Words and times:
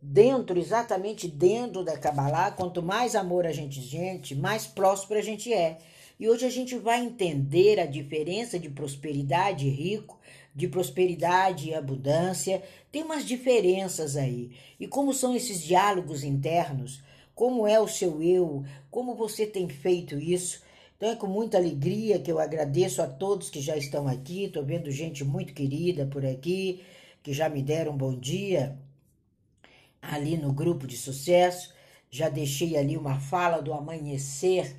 dentro, 0.00 0.58
exatamente 0.58 1.28
dentro 1.28 1.84
da 1.84 1.96
Kabbalah, 1.98 2.52
quanto 2.52 2.82
mais 2.82 3.14
amor 3.14 3.46
a 3.46 3.52
gente 3.52 3.82
sente, 3.82 4.34
mais 4.34 4.66
próspero 4.66 5.18
a 5.18 5.22
gente 5.22 5.52
é. 5.52 5.78
E 6.18 6.28
hoje 6.28 6.46
a 6.46 6.50
gente 6.50 6.76
vai 6.76 7.04
entender 7.04 7.78
a 7.78 7.86
diferença 7.86 8.58
de 8.58 8.68
prosperidade 8.68 9.68
rico, 9.68 10.18
de 10.54 10.66
prosperidade 10.66 11.68
e 11.68 11.74
abundância. 11.74 12.62
Tem 12.90 13.02
umas 13.02 13.24
diferenças 13.24 14.16
aí. 14.16 14.50
E 14.80 14.88
como 14.88 15.14
são 15.14 15.36
esses 15.36 15.62
diálogos 15.62 16.24
internos? 16.24 17.02
Como 17.34 17.68
é 17.68 17.78
o 17.78 17.86
seu 17.86 18.20
eu? 18.20 18.64
Como 18.90 19.14
você 19.14 19.46
tem 19.46 19.68
feito 19.68 20.18
isso? 20.18 20.60
Então 20.96 21.10
é 21.10 21.14
com 21.14 21.28
muita 21.28 21.56
alegria 21.56 22.18
que 22.18 22.32
eu 22.32 22.40
agradeço 22.40 23.00
a 23.00 23.06
todos 23.06 23.50
que 23.50 23.60
já 23.60 23.76
estão 23.76 24.08
aqui. 24.08 24.44
Estou 24.44 24.64
vendo 24.64 24.90
gente 24.90 25.24
muito 25.24 25.54
querida 25.54 26.04
por 26.06 26.26
aqui, 26.26 26.82
que 27.22 27.32
já 27.32 27.48
me 27.48 27.62
deram 27.62 27.92
um 27.92 27.96
bom 27.96 28.18
dia 28.18 28.76
ali 30.00 30.36
no 30.36 30.52
grupo 30.52 30.86
de 30.86 30.96
sucesso. 30.96 31.72
Já 32.10 32.28
deixei 32.28 32.76
ali 32.76 32.96
uma 32.96 33.20
fala 33.20 33.60
do 33.60 33.72
amanhecer 33.72 34.76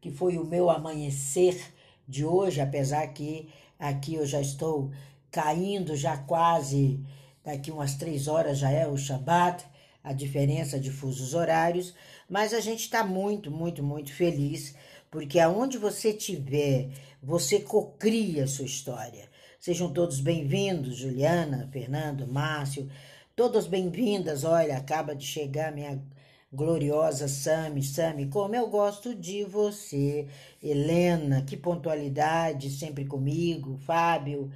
que 0.00 0.10
foi 0.12 0.38
o 0.38 0.44
meu 0.44 0.70
amanhecer 0.70 1.60
de 2.06 2.24
hoje, 2.24 2.60
apesar 2.60 3.06
que 3.08 3.48
aqui 3.76 4.14
eu 4.14 4.24
já 4.24 4.40
estou 4.40 4.92
caindo, 5.32 5.96
já 5.96 6.16
quase 6.16 7.00
daqui 7.44 7.70
umas 7.70 7.94
três 7.96 8.28
horas 8.28 8.58
já 8.58 8.70
é 8.70 8.86
o 8.86 8.96
Shabat, 8.96 9.64
a 10.04 10.12
diferença 10.12 10.78
de 10.78 10.92
fusos 10.92 11.34
horários, 11.34 11.92
mas 12.28 12.54
a 12.54 12.60
gente 12.60 12.82
está 12.82 13.04
muito, 13.04 13.50
muito, 13.50 13.82
muito 13.82 14.12
feliz, 14.12 14.76
porque 15.10 15.40
aonde 15.40 15.76
você 15.76 16.10
estiver, 16.10 16.90
você 17.20 17.58
cocria 17.58 18.44
a 18.44 18.48
sua 18.48 18.66
história. 18.66 19.28
Sejam 19.58 19.92
todos 19.92 20.20
bem-vindos, 20.20 20.96
Juliana, 20.96 21.68
Fernando, 21.72 22.28
Márcio, 22.28 22.88
todas 23.36 23.66
bem-vindas. 23.66 24.44
Olha, 24.44 24.78
acaba 24.78 25.14
de 25.14 25.26
chegar 25.26 25.70
minha 25.70 26.02
gloriosa 26.50 27.28
Sami, 27.28 27.82
Sami, 27.82 28.28
como 28.28 28.56
eu 28.56 28.66
gosto 28.68 29.14
de 29.14 29.44
você. 29.44 30.26
Helena, 30.62 31.42
que 31.42 31.54
pontualidade, 31.54 32.70
sempre 32.70 33.04
comigo. 33.04 33.76
Fábio, 33.76 34.50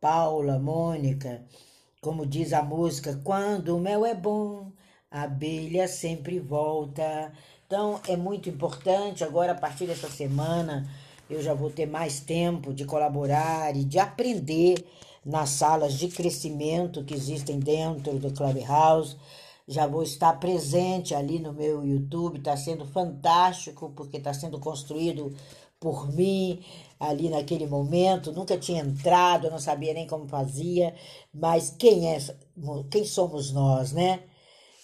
Paula, 0.00 0.58
Mônica, 0.58 1.44
como 2.00 2.26
diz 2.26 2.52
a 2.52 2.60
música, 2.60 3.20
quando 3.22 3.76
o 3.76 3.80
mel 3.80 4.04
é 4.04 4.14
bom, 4.14 4.72
a 5.08 5.22
abelha 5.22 5.86
sempre 5.86 6.40
volta. 6.40 7.32
Então 7.68 8.00
é 8.08 8.16
muito 8.16 8.48
importante. 8.48 9.22
Agora, 9.22 9.52
a 9.52 9.56
partir 9.56 9.86
dessa 9.86 10.10
semana, 10.10 10.90
eu 11.30 11.40
já 11.40 11.54
vou 11.54 11.70
ter 11.70 11.86
mais 11.86 12.18
tempo 12.18 12.74
de 12.74 12.84
colaborar 12.84 13.76
e 13.76 13.84
de 13.84 14.00
aprender 14.00 14.84
nas 15.24 15.50
salas 15.50 15.94
de 15.94 16.08
crescimento 16.08 17.04
que 17.04 17.14
existem 17.14 17.58
dentro 17.58 18.18
do 18.18 18.32
Clubhouse 18.32 19.16
já 19.66 19.86
vou 19.86 20.02
estar 20.02 20.34
presente 20.38 21.14
ali 21.14 21.38
no 21.38 21.52
meu 21.52 21.84
YouTube. 21.84 22.38
Está 22.38 22.56
sendo 22.56 22.86
fantástico, 22.86 23.92
porque 23.96 24.18
está 24.18 24.32
sendo 24.34 24.58
construído 24.58 25.34
por 25.80 26.12
mim 26.12 26.62
ali 27.00 27.28
naquele 27.30 27.66
momento. 27.66 28.32
Nunca 28.32 28.58
tinha 28.58 28.82
entrado, 28.82 29.50
não 29.50 29.58
sabia 29.58 29.94
nem 29.94 30.06
como 30.06 30.28
fazia, 30.28 30.94
mas 31.32 31.70
quem 31.70 32.12
é, 32.12 32.18
quem 32.90 33.04
somos 33.04 33.52
nós, 33.52 33.92
né? 33.92 34.22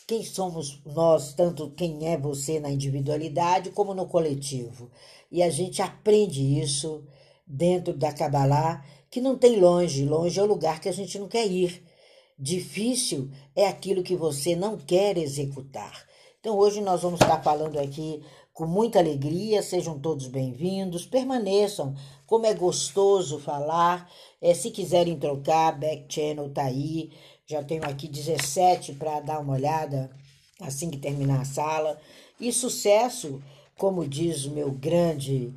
Quem 0.07 0.25
somos 0.25 0.83
nós, 0.85 1.35
tanto 1.35 1.71
quem 1.71 2.09
é 2.09 2.19
você 2.19 2.59
na 2.59 2.71
individualidade 2.71 3.71
como 3.71 3.95
no 3.95 4.07
coletivo. 4.07 4.91
E 5.31 5.43
a 5.43 5.51
gente 5.51 5.81
aprende 5.81 6.43
isso 6.61 7.05
dentro 7.47 7.95
da 7.97 8.13
Kabbalah, 8.13 8.85
que 9.11 9.21
não 9.21 9.37
tem 9.37 9.59
longe, 9.59 10.05
longe 10.05 10.39
é 10.39 10.43
o 10.43 10.47
lugar 10.47 10.81
que 10.81 10.89
a 10.89 10.93
gente 10.93 11.19
não 11.19 11.29
quer 11.29 11.47
ir 11.47 11.83
Difícil 12.43 13.31
é 13.55 13.67
aquilo 13.67 14.03
que 14.03 14.17
você 14.17 14.57
não 14.57 14.79
quer 14.79 15.19
executar. 15.19 16.07
Então, 16.41 16.57
hoje 16.57 16.81
nós 16.81 17.03
vamos 17.03 17.21
estar 17.21 17.43
falando 17.43 17.79
aqui 17.79 18.23
com 18.55 18.65
muita 18.65 18.99
alegria. 18.99 19.63
Sejam 19.63 19.99
todos 19.99 20.27
bem-vindos, 20.27 21.05
permaneçam. 21.05 21.95
Como 22.27 22.47
é 22.47 22.55
gostoso 22.55 23.39
falar. 23.39 24.11
É, 24.41 24.55
se 24.55 24.71
quiserem 24.71 25.19
trocar, 25.19 25.79
back 25.79 26.07
channel 26.09 26.49
tá 26.49 26.63
aí. 26.63 27.13
Já 27.47 27.63
tenho 27.63 27.85
aqui 27.85 28.09
17 28.09 28.95
para 28.95 29.21
dar 29.21 29.41
uma 29.41 29.53
olhada 29.53 30.11
assim 30.63 30.89
que 30.89 30.97
terminar 30.97 31.43
a 31.43 31.45
sala. 31.45 32.01
E 32.41 32.51
sucesso, 32.55 33.43
como 33.77 34.09
diz 34.09 34.47
o 34.47 34.53
meu 34.53 34.71
grande 34.71 35.53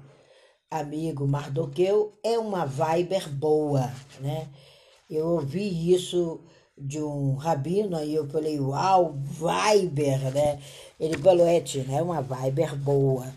amigo 0.79 1.27
Mardoqueu, 1.27 2.13
é 2.23 2.37
uma 2.37 2.65
Viber 2.65 3.29
boa, 3.29 3.91
né? 4.19 4.47
Eu 5.09 5.27
ouvi 5.27 5.93
isso 5.93 6.39
de 6.75 6.99
um 7.01 7.35
rabino, 7.35 7.95
aí 7.95 8.15
eu 8.15 8.27
falei, 8.27 8.59
uau, 8.59 9.15
Viber, 9.15 10.33
né? 10.33 10.59
Ele 10.99 11.17
falou, 11.17 11.45
é, 11.45 11.59
Tina, 11.61 11.97
é 11.97 12.01
uma 12.01 12.21
Viber 12.21 12.75
boa. 12.75 13.27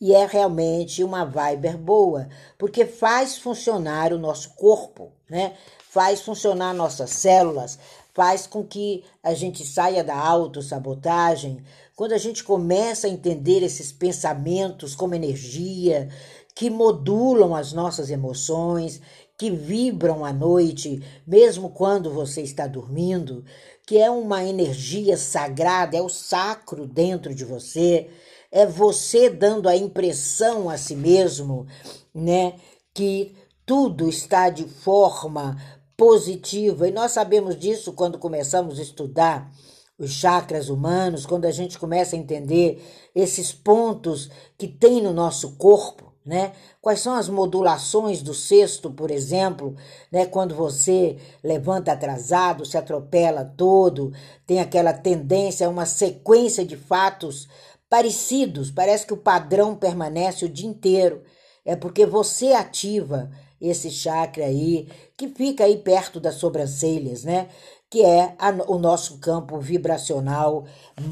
E 0.00 0.14
é 0.14 0.26
realmente 0.26 1.04
uma 1.04 1.24
Viber 1.24 1.76
boa, 1.76 2.28
porque 2.58 2.86
faz 2.86 3.36
funcionar 3.36 4.12
o 4.12 4.18
nosso 4.18 4.50
corpo, 4.54 5.12
né? 5.28 5.54
Faz 5.90 6.22
funcionar 6.22 6.74
nossas 6.74 7.10
células, 7.10 7.78
faz 8.14 8.46
com 8.46 8.64
que 8.64 9.04
a 9.22 9.34
gente 9.34 9.64
saia 9.64 10.02
da 10.02 10.16
autossabotagem. 10.16 11.62
Quando 11.94 12.12
a 12.12 12.18
gente 12.18 12.44
começa 12.44 13.06
a 13.06 13.10
entender 13.10 13.62
esses 13.62 13.92
pensamentos 13.92 14.94
como 14.94 15.14
energia, 15.14 16.10
que 16.56 16.70
modulam 16.70 17.54
as 17.54 17.74
nossas 17.74 18.08
emoções 18.08 19.02
que 19.36 19.50
vibram 19.50 20.24
à 20.24 20.32
noite, 20.32 21.02
mesmo 21.26 21.68
quando 21.68 22.10
você 22.10 22.40
está 22.40 22.66
dormindo, 22.66 23.44
que 23.86 23.98
é 23.98 24.10
uma 24.10 24.42
energia 24.42 25.18
sagrada, 25.18 25.98
é 25.98 26.00
o 26.00 26.08
sacro 26.08 26.86
dentro 26.86 27.34
de 27.34 27.44
você, 27.44 28.08
é 28.50 28.64
você 28.64 29.28
dando 29.28 29.68
a 29.68 29.76
impressão 29.76 30.70
a 30.70 30.78
si 30.78 30.96
mesmo, 30.96 31.66
né, 32.14 32.54
que 32.94 33.36
tudo 33.66 34.08
está 34.08 34.48
de 34.48 34.64
forma 34.64 35.60
positiva. 35.94 36.88
E 36.88 36.92
nós 36.92 37.12
sabemos 37.12 37.58
disso 37.58 37.92
quando 37.92 38.18
começamos 38.18 38.78
a 38.78 38.82
estudar 38.82 39.52
os 39.98 40.10
chakras 40.10 40.70
humanos, 40.70 41.26
quando 41.26 41.44
a 41.44 41.50
gente 41.50 41.78
começa 41.78 42.16
a 42.16 42.18
entender 42.18 42.82
esses 43.14 43.52
pontos 43.52 44.30
que 44.56 44.66
tem 44.66 45.02
no 45.02 45.12
nosso 45.12 45.56
corpo 45.56 46.05
né? 46.26 46.52
Quais 46.82 47.00
são 47.00 47.14
as 47.14 47.28
modulações 47.28 48.20
do 48.20 48.34
sexto, 48.34 48.90
por 48.90 49.10
exemplo, 49.10 49.76
né? 50.10 50.26
Quando 50.26 50.54
você 50.54 51.16
levanta 51.42 51.92
atrasado, 51.92 52.64
se 52.66 52.76
atropela 52.76 53.44
todo, 53.56 54.12
tem 54.44 54.60
aquela 54.60 54.92
tendência 54.92 55.66
a 55.66 55.70
uma 55.70 55.86
sequência 55.86 56.66
de 56.66 56.76
fatos 56.76 57.48
parecidos, 57.88 58.70
parece 58.70 59.06
que 59.06 59.14
o 59.14 59.18
padrão 59.18 59.76
permanece 59.76 60.44
o 60.44 60.48
dia 60.48 60.68
inteiro. 60.68 61.22
É 61.64 61.76
porque 61.76 62.04
você 62.04 62.52
ativa 62.52 63.30
esse 63.60 63.90
chakra 63.90 64.44
aí, 64.44 64.88
que 65.16 65.28
fica 65.28 65.64
aí 65.64 65.78
perto 65.78 66.20
das 66.20 66.34
sobrancelhas, 66.34 67.24
né? 67.24 67.48
Que 67.88 68.02
é 68.04 68.34
a, 68.36 68.50
o 68.66 68.78
nosso 68.78 69.18
campo 69.18 69.60
vibracional 69.60 70.64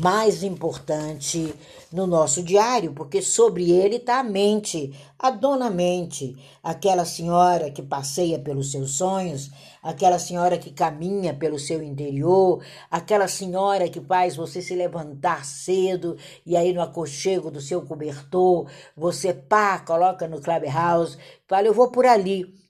mais 0.03 0.43
importante 0.43 1.55
no 1.93 2.05
nosso 2.05 2.43
diário, 2.43 2.93
porque 2.93 3.23
sobre 3.23 3.71
ele 3.71 3.97
está 3.97 4.19
a 4.19 4.25
mente, 4.25 4.93
a 5.17 5.31
dona 5.31 5.71
mente, 5.71 6.37
aquela 6.61 7.05
senhora 7.05 7.71
que 7.71 7.81
passeia 7.81 8.41
pelos 8.41 8.73
seus 8.73 8.97
sonhos, 8.97 9.53
aquela 9.81 10.19
senhora 10.19 10.59
que 10.59 10.73
caminha 10.73 11.33
pelo 11.33 11.61
seu 11.61 11.81
interior, 11.81 12.61
aquela 12.91 13.29
senhora 13.29 13.89
que 13.89 14.01
faz 14.01 14.35
você 14.35 14.61
se 14.61 14.75
levantar 14.75 15.45
cedo 15.45 16.17
e 16.45 16.57
aí 16.57 16.73
no 16.73 16.83
aconchego 16.83 17.53
do 17.53 17.61
seu 17.61 17.83
cobertor, 17.83 18.69
você 18.97 19.33
pá, 19.33 19.79
coloca 19.79 20.27
no 20.27 20.41
clubhouse, 20.41 21.17
fala, 21.47 21.69
eu 21.69 21.75
vou 21.75 21.93
por 21.93 22.05
ali 22.05 22.64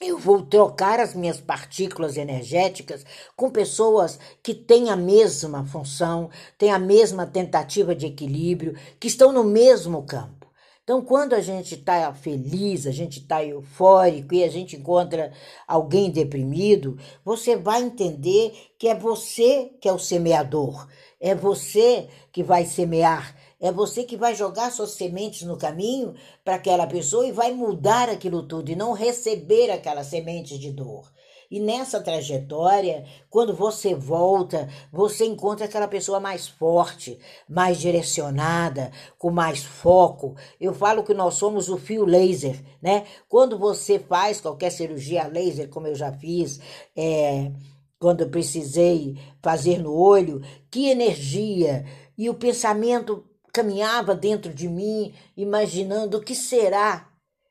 eu 0.00 0.18
vou 0.18 0.42
trocar 0.42 1.00
as 1.00 1.14
minhas 1.14 1.40
partículas 1.40 2.18
energéticas 2.18 3.04
com 3.34 3.50
pessoas 3.50 4.18
que 4.42 4.52
têm 4.52 4.90
a 4.90 4.96
mesma 4.96 5.64
função, 5.64 6.28
têm 6.58 6.70
a 6.70 6.78
mesma 6.78 7.26
tentativa 7.26 7.94
de 7.94 8.06
equilíbrio, 8.06 8.76
que 9.00 9.08
estão 9.08 9.32
no 9.32 9.42
mesmo 9.42 10.02
campo. 10.02 10.46
Então, 10.84 11.02
quando 11.02 11.32
a 11.32 11.40
gente 11.40 11.74
está 11.74 12.12
feliz, 12.12 12.86
a 12.86 12.92
gente 12.92 13.20
está 13.20 13.42
eufórico 13.42 14.34
e 14.34 14.44
a 14.44 14.48
gente 14.48 14.76
encontra 14.76 15.32
alguém 15.66 16.10
deprimido, 16.10 16.98
você 17.24 17.56
vai 17.56 17.82
entender 17.82 18.52
que 18.78 18.86
é 18.88 18.94
você 18.94 19.70
que 19.80 19.88
é 19.88 19.92
o 19.92 19.98
semeador, 19.98 20.86
é 21.18 21.34
você 21.34 22.06
que 22.30 22.42
vai 22.42 22.66
semear 22.66 23.34
é 23.60 23.72
você 23.72 24.04
que 24.04 24.16
vai 24.16 24.34
jogar 24.34 24.70
suas 24.70 24.90
sementes 24.92 25.42
no 25.42 25.56
caminho 25.56 26.14
para 26.44 26.56
aquela 26.56 26.86
pessoa 26.86 27.26
e 27.26 27.32
vai 27.32 27.52
mudar 27.52 28.08
aquilo 28.08 28.42
tudo 28.42 28.70
e 28.70 28.76
não 28.76 28.92
receber 28.92 29.70
aquela 29.70 30.04
semente 30.04 30.58
de 30.58 30.70
dor. 30.70 31.10
E 31.50 31.60
nessa 31.60 32.00
trajetória, 32.00 33.04
quando 33.30 33.54
você 33.54 33.94
volta, 33.94 34.68
você 34.92 35.24
encontra 35.24 35.66
aquela 35.66 35.86
pessoa 35.86 36.18
mais 36.18 36.48
forte, 36.48 37.18
mais 37.48 37.78
direcionada, 37.78 38.90
com 39.16 39.30
mais 39.30 39.62
foco. 39.62 40.34
Eu 40.60 40.74
falo 40.74 41.04
que 41.04 41.14
nós 41.14 41.34
somos 41.34 41.68
o 41.68 41.78
fio 41.78 42.04
laser, 42.04 42.60
né? 42.82 43.04
Quando 43.28 43.58
você 43.58 43.98
faz 43.98 44.40
qualquer 44.40 44.70
cirurgia 44.70 45.28
laser, 45.28 45.68
como 45.68 45.86
eu 45.86 45.94
já 45.94 46.12
fiz, 46.12 46.58
é, 46.96 47.52
quando 47.98 48.22
eu 48.22 48.28
precisei 48.28 49.16
fazer 49.40 49.78
no 49.78 49.94
olho, 49.94 50.42
que 50.68 50.88
energia! 50.88 51.84
E 52.18 52.28
o 52.30 52.34
pensamento 52.34 53.24
caminhava 53.56 54.14
dentro 54.14 54.52
de 54.52 54.68
mim, 54.68 55.14
imaginando 55.34 56.18
o 56.18 56.22
que 56.22 56.34
será, 56.34 57.08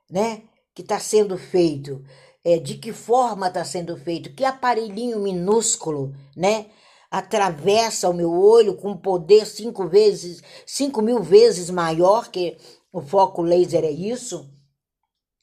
né, 0.07 0.43
que 0.75 0.83
está 0.83 0.99
sendo 0.99 1.35
feito, 1.35 2.05
é, 2.43 2.59
de 2.59 2.75
que 2.75 2.93
forma 2.93 3.47
está 3.47 3.65
sendo 3.65 3.97
feito, 3.97 4.31
que 4.35 4.45
aparelhinho 4.45 5.19
minúsculo, 5.19 6.13
né, 6.37 6.67
atravessa 7.09 8.07
o 8.07 8.13
meu 8.13 8.31
olho 8.31 8.75
com 8.75 8.95
poder 8.95 9.47
cinco 9.47 9.87
vezes, 9.87 10.43
cinco 10.63 11.01
mil 11.01 11.23
vezes 11.23 11.71
maior 11.71 12.29
que 12.29 12.55
o 12.93 13.01
foco 13.01 13.41
laser 13.41 13.83
é 13.83 13.89
isso. 13.89 14.47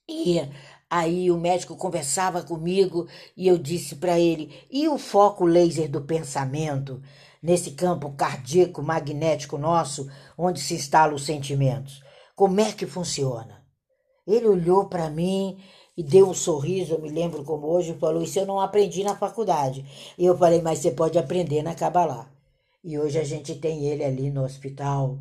E 0.08 0.48
aí 0.88 1.28
o 1.28 1.38
médico 1.38 1.74
conversava 1.74 2.42
comigo 2.42 3.08
e 3.36 3.48
eu 3.48 3.58
disse 3.58 3.96
para 3.96 4.20
ele: 4.20 4.52
e 4.70 4.86
o 4.88 4.96
foco 4.96 5.44
laser 5.44 5.90
do 5.90 6.02
pensamento? 6.02 7.02
Nesse 7.42 7.72
campo 7.72 8.12
cardíaco 8.12 8.82
magnético 8.82 9.58
nosso, 9.58 10.08
onde 10.38 10.60
se 10.60 10.74
instalam 10.74 11.16
os 11.16 11.24
sentimentos. 11.24 12.02
Como 12.36 12.60
é 12.60 12.72
que 12.72 12.86
funciona? 12.86 13.64
Ele 14.26 14.46
olhou 14.46 14.88
para 14.88 15.10
mim 15.10 15.58
e 15.96 16.02
deu 16.02 16.28
um 16.28 16.34
sorriso, 16.34 16.94
eu 16.94 17.00
me 17.00 17.10
lembro 17.10 17.44
como 17.44 17.66
hoje, 17.66 17.92
e 17.92 17.98
falou: 17.98 18.22
Isso 18.22 18.38
eu 18.38 18.46
não 18.46 18.60
aprendi 18.60 19.02
na 19.02 19.16
faculdade. 19.16 19.84
E 20.16 20.24
eu 20.24 20.36
falei: 20.38 20.62
Mas 20.62 20.78
você 20.78 20.90
pode 20.90 21.18
aprender 21.18 21.62
na 21.62 21.74
Kabbalah. 21.74 22.30
E 22.84 22.98
hoje 22.98 23.18
a 23.18 23.24
gente 23.24 23.54
tem 23.56 23.84
ele 23.86 24.04
ali 24.04 24.30
no 24.30 24.44
hospital 24.44 25.18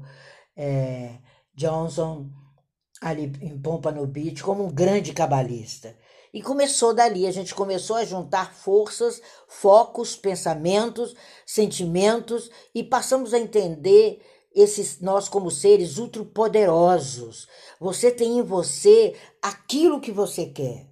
é, 0.56 1.16
Johnson, 1.54 2.30
ali 3.02 3.32
em 3.42 3.60
Pompano 3.60 4.06
Beach, 4.08 4.42
como 4.44 4.66
um 4.66 4.72
grande 4.72 5.14
cabalista. 5.14 5.96
E 6.34 6.42
começou 6.42 6.94
dali, 6.94 7.28
a 7.28 7.32
gente 7.32 7.54
começou 7.54 7.98
a 7.98 8.06
juntar 8.06 8.54
forças, 8.54 9.22
focos, 9.48 10.16
pensamentos, 10.16 11.14
sentimentos 11.46 12.50
e 12.74 12.84
passamos 12.84 13.34
a 13.34 13.40
entender 13.40 14.22
esses 14.54 15.02
nós 15.02 15.28
como 15.28 15.52
seres 15.52 15.98
ultrapoderosos. 15.98 17.48
Você 17.80 18.12
tem 18.12 18.38
em 18.38 18.42
você 18.42 19.16
aquilo 19.42 20.00
que 20.00 20.12
você 20.12 20.46
quer. 20.46 20.90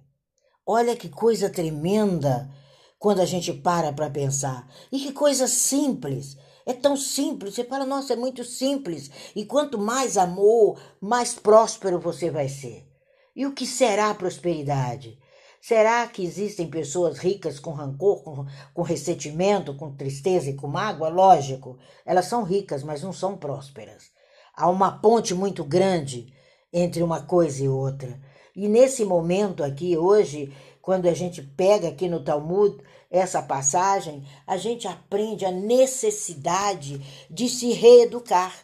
Olha 0.66 0.94
que 0.94 1.08
coisa 1.08 1.48
tremenda 1.48 2.50
quando 2.98 3.20
a 3.20 3.24
gente 3.24 3.52
para 3.52 3.92
para 3.92 4.10
pensar. 4.10 4.68
E 4.92 4.98
que 4.98 5.12
coisa 5.12 5.48
simples. 5.48 6.36
É 6.66 6.74
tão 6.74 6.96
simples. 6.96 7.54
Você 7.54 7.64
fala, 7.64 7.86
nossa, 7.86 8.12
é 8.12 8.16
muito 8.16 8.44
simples. 8.44 9.10
E 9.34 9.44
quanto 9.44 9.78
mais 9.78 10.16
amor, 10.18 10.78
mais 11.00 11.34
próspero 11.34 11.98
você 11.98 12.30
vai 12.30 12.48
ser. 12.48 12.86
E 13.34 13.46
o 13.46 13.52
que 13.52 13.66
será 13.66 14.14
prosperidade? 14.14 15.18
Será 15.60 16.06
que 16.06 16.24
existem 16.24 16.70
pessoas 16.70 17.18
ricas 17.18 17.60
com 17.60 17.72
rancor, 17.72 18.22
com, 18.22 18.46
com 18.72 18.82
ressentimento, 18.82 19.76
com 19.76 19.94
tristeza 19.94 20.48
e 20.48 20.54
com 20.54 20.66
mágoa? 20.66 21.10
Lógico, 21.10 21.78
elas 22.04 22.26
são 22.26 22.42
ricas, 22.42 22.82
mas 22.82 23.02
não 23.02 23.12
são 23.12 23.36
prósperas. 23.36 24.10
Há 24.56 24.70
uma 24.70 24.90
ponte 24.90 25.34
muito 25.34 25.62
grande 25.62 26.32
entre 26.72 27.02
uma 27.02 27.20
coisa 27.22 27.62
e 27.62 27.68
outra. 27.68 28.20
E 28.56 28.68
nesse 28.68 29.04
momento 29.04 29.62
aqui, 29.62 29.96
hoje, 29.96 30.52
quando 30.80 31.06
a 31.06 31.14
gente 31.14 31.42
pega 31.42 31.88
aqui 31.88 32.08
no 32.08 32.24
Talmud 32.24 32.82
essa 33.10 33.42
passagem, 33.42 34.26
a 34.46 34.56
gente 34.56 34.88
aprende 34.88 35.44
a 35.44 35.50
necessidade 35.50 37.00
de 37.30 37.48
se 37.48 37.72
reeducar. 37.72 38.54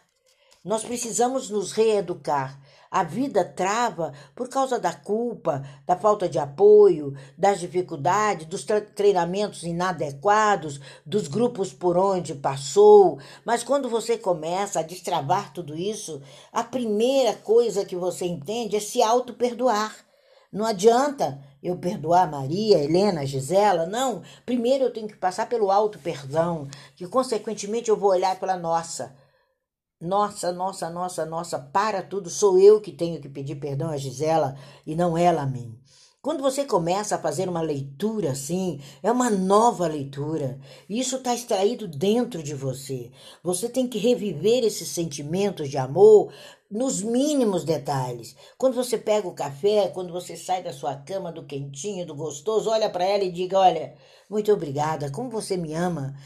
Nós 0.64 0.82
precisamos 0.82 1.50
nos 1.50 1.72
reeducar. 1.72 2.60
A 2.90 3.02
vida 3.02 3.44
trava 3.44 4.12
por 4.34 4.48
causa 4.48 4.78
da 4.78 4.92
culpa, 4.92 5.64
da 5.84 5.96
falta 5.96 6.28
de 6.28 6.38
apoio, 6.38 7.14
das 7.36 7.60
dificuldades, 7.60 8.46
dos 8.46 8.64
treinamentos 8.94 9.62
inadequados, 9.62 10.80
dos 11.04 11.28
grupos 11.28 11.72
por 11.72 11.96
onde 11.96 12.34
passou. 12.34 13.18
Mas 13.44 13.62
quando 13.62 13.88
você 13.88 14.16
começa 14.16 14.80
a 14.80 14.84
destravar 14.84 15.52
tudo 15.52 15.76
isso, 15.76 16.22
a 16.52 16.62
primeira 16.62 17.34
coisa 17.34 17.84
que 17.84 17.96
você 17.96 18.24
entende 18.24 18.76
é 18.76 18.80
se 18.80 19.02
auto-perdoar. 19.02 19.94
Não 20.52 20.64
adianta 20.64 21.38
eu 21.62 21.76
perdoar 21.76 22.30
Maria, 22.30 22.78
Helena, 22.78 23.26
Gisela, 23.26 23.84
não. 23.84 24.22
Primeiro 24.46 24.84
eu 24.84 24.92
tenho 24.92 25.08
que 25.08 25.16
passar 25.16 25.48
pelo 25.48 25.70
auto-perdão, 25.70 26.68
que 26.94 27.06
consequentemente 27.06 27.90
eu 27.90 27.96
vou 27.96 28.10
olhar 28.10 28.38
pela 28.38 28.56
nossa 28.56 29.14
nossa, 30.00 30.52
nossa, 30.52 30.90
nossa, 30.90 31.24
nossa, 31.24 31.58
para 31.58 32.02
tudo, 32.02 32.28
sou 32.28 32.58
eu 32.58 32.80
que 32.80 32.92
tenho 32.92 33.20
que 33.20 33.28
pedir 33.28 33.56
perdão 33.56 33.90
a 33.90 33.96
Gisela 33.96 34.56
e 34.86 34.94
não 34.94 35.16
ela 35.16 35.42
a 35.42 35.46
mim. 35.46 35.78
Quando 36.20 36.42
você 36.42 36.64
começa 36.64 37.14
a 37.14 37.20
fazer 37.20 37.48
uma 37.48 37.60
leitura 37.62 38.32
assim, 38.32 38.80
é 39.00 39.12
uma 39.12 39.30
nova 39.30 39.86
leitura. 39.86 40.58
Isso 40.90 41.16
está 41.16 41.32
extraído 41.32 41.86
dentro 41.86 42.42
de 42.42 42.52
você. 42.52 43.12
Você 43.44 43.68
tem 43.68 43.86
que 43.86 43.96
reviver 43.96 44.64
esses 44.64 44.88
sentimentos 44.88 45.70
de 45.70 45.78
amor 45.78 46.32
nos 46.68 47.00
mínimos 47.00 47.62
detalhes. 47.62 48.34
Quando 48.58 48.74
você 48.74 48.98
pega 48.98 49.28
o 49.28 49.34
café, 49.34 49.86
quando 49.88 50.12
você 50.12 50.36
sai 50.36 50.64
da 50.64 50.72
sua 50.72 50.96
cama 50.96 51.30
do 51.30 51.46
quentinho, 51.46 52.04
do 52.04 52.14
gostoso, 52.14 52.70
olha 52.70 52.90
para 52.90 53.04
ela 53.04 53.22
e 53.22 53.30
diga: 53.30 53.60
Olha, 53.60 53.94
muito 54.28 54.52
obrigada, 54.52 55.12
como 55.12 55.30
você 55.30 55.56
me 55.56 55.74
ama. 55.74 56.18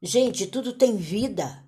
Gente, 0.00 0.46
tudo 0.46 0.72
tem 0.74 0.96
vida. 0.96 1.63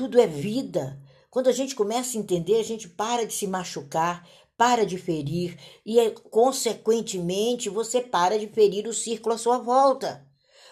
Tudo 0.00 0.18
é 0.18 0.26
vida. 0.26 0.98
Quando 1.30 1.48
a 1.48 1.52
gente 1.52 1.74
começa 1.74 2.16
a 2.16 2.20
entender, 2.22 2.58
a 2.58 2.64
gente 2.64 2.88
para 2.88 3.26
de 3.26 3.34
se 3.34 3.46
machucar, 3.46 4.26
para 4.56 4.86
de 4.86 4.96
ferir 4.96 5.58
e, 5.84 5.98
consequentemente, 6.30 7.68
você 7.68 8.00
para 8.00 8.38
de 8.38 8.46
ferir 8.46 8.88
o 8.88 8.94
círculo 8.94 9.34
à 9.34 9.36
sua 9.36 9.58
volta. 9.58 10.26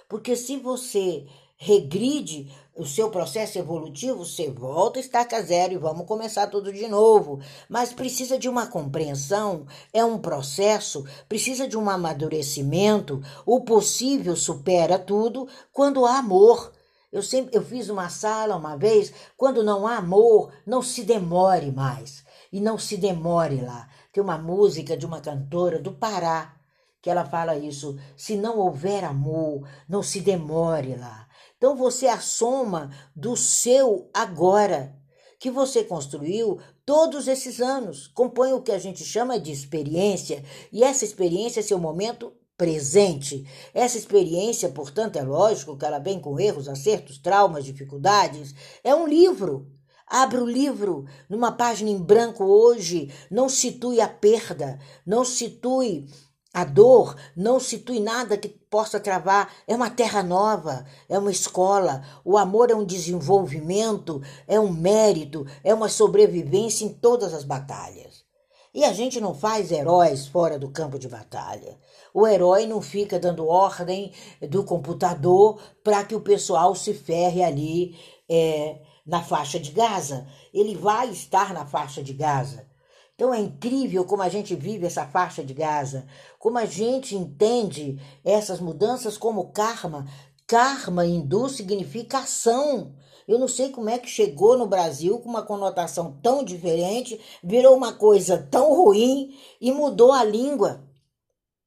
Porque 0.09 0.35
se 0.35 0.57
você 0.57 1.27
regride 1.59 2.51
o 2.75 2.87
seu 2.87 3.11
processo 3.11 3.59
evolutivo, 3.59 4.25
você 4.25 4.49
volta, 4.49 4.99
estaca 4.99 5.43
zero 5.43 5.75
e 5.75 5.77
vamos 5.77 6.07
começar 6.07 6.47
tudo 6.47 6.73
de 6.73 6.89
novo. 6.89 7.39
Mas 7.69 7.93
precisa 7.93 8.39
de 8.39 8.49
uma 8.49 8.67
compreensão, 8.67 9.67
é 9.93 10.03
um 10.03 10.17
processo, 10.17 11.05
precisa 11.29 11.69
de 11.69 11.77
um 11.77 11.91
amadurecimento. 11.91 13.21
O 13.45 13.61
possível 13.61 14.35
supera 14.35 14.99
tudo 14.99 15.47
quando 15.71 16.07
há 16.07 16.17
amor. 16.17 16.73
Eu 17.11 17.23
sempre 17.23 17.57
eu 17.57 17.63
fiz 17.63 17.89
uma 17.89 18.09
sala 18.09 18.57
uma 18.57 18.77
vez, 18.77 19.13
quando 19.37 19.63
não 19.63 19.87
há 19.87 19.97
amor, 19.97 20.53
não 20.67 20.83
se 20.83 21.03
demore 21.03 21.73
mais. 21.73 22.25
E 22.53 22.61
não 22.61 22.79
se 22.79 22.97
demore 22.97 23.61
lá. 23.61 23.89
Tem 24.13 24.23
uma 24.23 24.39
música 24.39 24.97
de 24.97 25.07
uma 25.07 25.21
cantora 25.21 25.79
do 25.79 25.93
Pará 25.93 26.59
que 27.01 27.11
ela 27.11 27.25
fala 27.25 27.57
isso, 27.57 27.97
se 28.17 28.37
não 28.37 28.59
houver 28.59 29.05
amor, 29.05 29.67
não 29.89 30.03
se 30.03 30.21
demore 30.21 30.97
lá. 30.97 31.29
Então 31.57 31.77
você 31.77 32.07
é 32.07 32.13
a 32.13 32.21
soma 32.21 32.91
do 33.15 33.37
seu 33.37 34.11
agora 34.13 34.97
que 35.39 35.51
você 35.51 35.85
construiu 35.85 36.59
todos 36.85 37.29
esses 37.29 37.61
anos. 37.61 38.09
Compõe 38.09 38.53
o 38.53 38.63
que 38.63 38.73
a 38.73 38.79
gente 38.79 39.05
chama 39.05 39.39
de 39.39 39.53
experiência, 39.53 40.45
e 40.73 40.83
essa 40.83 41.05
experiência 41.05 41.61
é 41.61 41.63
seu 41.63 41.79
momento 41.79 42.33
presente. 42.59 43.47
Essa 43.73 43.97
experiência, 43.97 44.69
portanto, 44.69 45.17
é 45.17 45.23
lógico 45.23 45.77
que 45.77 45.87
ela 45.87 46.01
vem 46.01 46.21
com 46.21 46.39
erros, 46.39 46.69
acertos, 46.69 47.17
traumas, 47.17 47.65
dificuldades. 47.65 48.53
É 48.83 48.95
um 48.95 49.07
livro. 49.07 49.71
Abra 50.05 50.43
o 50.43 50.47
livro 50.47 51.07
numa 51.29 51.53
página 51.53 51.91
em 51.91 51.99
branco 51.99 52.43
hoje, 52.43 53.13
não 53.31 53.49
situe 53.49 54.01
a 54.01 54.09
perda, 54.09 54.79
não 55.07 55.23
situe 55.23 56.07
a 56.53 56.65
dor, 56.65 57.15
não 57.37 57.61
situe 57.61 58.01
nada 58.01 58.39
que 58.39 58.49
possa 58.49 58.99
travar. 58.99 59.53
É 59.67 59.77
uma 59.77 59.91
terra 59.91 60.23
nova, 60.23 60.85
é 61.09 61.19
uma 61.19 61.31
escola. 61.31 62.03
O 62.25 62.39
amor 62.39 62.71
é 62.71 62.75
um 62.75 62.87
desenvolvimento, 62.87 64.21
é 64.47 64.59
um 64.59 64.73
mérito, 64.73 65.47
é 65.63 65.73
uma 65.73 65.91
sobrevivência 65.91 66.87
em 66.87 66.93
todas 66.93 67.35
as 67.35 67.45
batalhas. 67.45 68.28
E 68.75 68.85
a 68.85 68.93
gente 68.93 69.21
não 69.21 69.35
faz 69.35 69.73
heróis 69.73 70.27
fora 70.27 70.59
do 70.59 70.71
campo 70.71 70.99
de 70.99 71.09
batalha. 71.09 71.79
O 72.13 72.27
herói 72.27 72.67
não 72.67 72.83
fica 72.83 73.19
dando 73.19 73.47
ordem 73.47 74.13
do 74.49 74.63
computador 74.65 75.61
para 75.83 76.05
que 76.05 76.15
o 76.15 76.21
pessoal 76.21 76.75
se 76.75 76.93
ferre 76.93 77.43
ali 77.43 77.99
é, 78.29 78.81
na 79.07 79.23
faixa 79.23 79.59
de 79.59 79.71
Gaza. 79.71 80.27
Ele 80.53 80.77
vai 80.77 81.09
estar 81.11 81.55
na 81.55 81.65
faixa 81.65 82.03
de 82.03 82.13
Gaza. 82.13 82.67
Então 83.15 83.35
é 83.35 83.41
incrível 83.41 84.05
como 84.05 84.23
a 84.23 84.29
gente 84.29 84.55
vive 84.55 84.87
essa 84.87 85.05
faixa 85.05 85.43
de 85.43 85.53
Gaza, 85.53 86.07
como 86.39 86.57
a 86.57 86.65
gente 86.65 87.17
entende 87.17 88.01
essas 88.25 88.61
mudanças 88.61 89.19
como 89.19 89.51
karma. 89.51 90.07
Karma 90.47 91.05
hindu 91.05 91.49
significa 91.49 92.19
ação. 92.19 92.95
Eu 93.29 93.39
não 93.39 93.47
sei 93.47 93.69
como 93.69 93.91
é 93.91 93.99
que 93.99 94.09
chegou 94.09 94.57
no 94.57 94.67
Brasil 94.67 95.19
com 95.19 95.29
uma 95.29 95.43
conotação 95.43 96.19
tão 96.23 96.43
diferente, 96.43 97.21
virou 97.45 97.77
uma 97.77 97.93
coisa 97.93 98.39
tão 98.51 98.75
ruim 98.75 99.37
e 99.61 99.71
mudou 99.71 100.13
a 100.13 100.25
língua. 100.25 100.89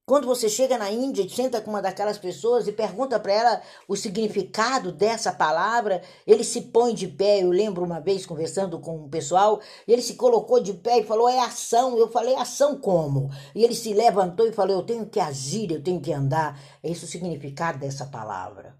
Quando 0.03 0.25
você 0.25 0.49
chega 0.49 0.77
na 0.77 0.91
Índia 0.91 1.29
senta 1.29 1.61
com 1.61 1.69
uma 1.69 1.81
daquelas 1.81 2.17
pessoas 2.17 2.67
e 2.67 2.71
pergunta 2.71 3.19
para 3.19 3.31
ela 3.31 3.61
o 3.87 3.95
significado 3.95 4.91
dessa 4.91 5.31
palavra, 5.31 6.01
ele 6.25 6.43
se 6.43 6.63
põe 6.63 6.93
de 6.95 7.07
pé. 7.07 7.43
Eu 7.43 7.49
lembro 7.49 7.85
uma 7.85 8.01
vez 8.01 8.25
conversando 8.25 8.79
com 8.79 8.97
um 8.97 9.09
pessoal, 9.09 9.61
ele 9.87 10.01
se 10.01 10.15
colocou 10.15 10.59
de 10.59 10.73
pé 10.73 10.99
e 10.99 11.05
falou: 11.05 11.29
é 11.29 11.39
ação. 11.39 11.97
Eu 11.97 12.09
falei: 12.09 12.35
ação 12.35 12.75
como? 12.75 13.29
E 13.55 13.63
ele 13.63 13.75
se 13.75 13.93
levantou 13.93 14.47
e 14.47 14.51
falou: 14.51 14.77
eu 14.77 14.83
tenho 14.83 15.05
que 15.05 15.19
agir, 15.19 15.71
eu 15.71 15.81
tenho 15.81 16.01
que 16.01 16.11
andar. 16.11 16.59
É 16.83 16.89
esse 16.89 17.05
o 17.05 17.07
significado 17.07 17.77
dessa 17.77 18.05
palavra. 18.07 18.75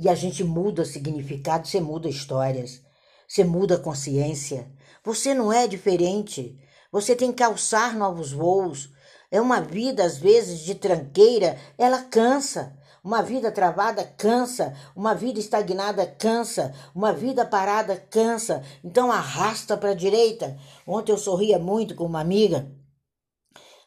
E 0.00 0.08
a 0.08 0.14
gente 0.14 0.42
muda 0.42 0.82
significado, 0.82 1.68
você 1.68 1.78
muda 1.78 2.08
histórias, 2.08 2.80
você 3.28 3.44
muda 3.44 3.76
consciência. 3.76 4.72
Você 5.04 5.34
não 5.34 5.52
é 5.52 5.66
diferente. 5.68 6.58
Você 6.90 7.14
tem 7.14 7.30
que 7.30 7.42
alçar 7.42 7.94
novos 7.94 8.32
voos. 8.32 8.90
É 9.30 9.38
uma 9.38 9.60
vida, 9.60 10.02
às 10.02 10.16
vezes, 10.16 10.60
de 10.60 10.74
tranqueira, 10.74 11.58
ela 11.76 12.02
cansa. 12.04 12.74
Uma 13.04 13.22
vida 13.22 13.52
travada 13.52 14.02
cansa, 14.04 14.74
uma 14.96 15.14
vida 15.14 15.38
estagnada 15.38 16.06
cansa, 16.06 16.74
uma 16.94 17.12
vida 17.12 17.44
parada 17.44 17.94
cansa. 17.96 18.62
Então 18.82 19.12
arrasta 19.12 19.76
para 19.76 19.90
a 19.90 19.94
direita. 19.94 20.58
Ontem 20.86 21.12
eu 21.12 21.18
sorria 21.18 21.58
muito 21.58 21.94
com 21.94 22.04
uma 22.04 22.20
amiga, 22.20 22.70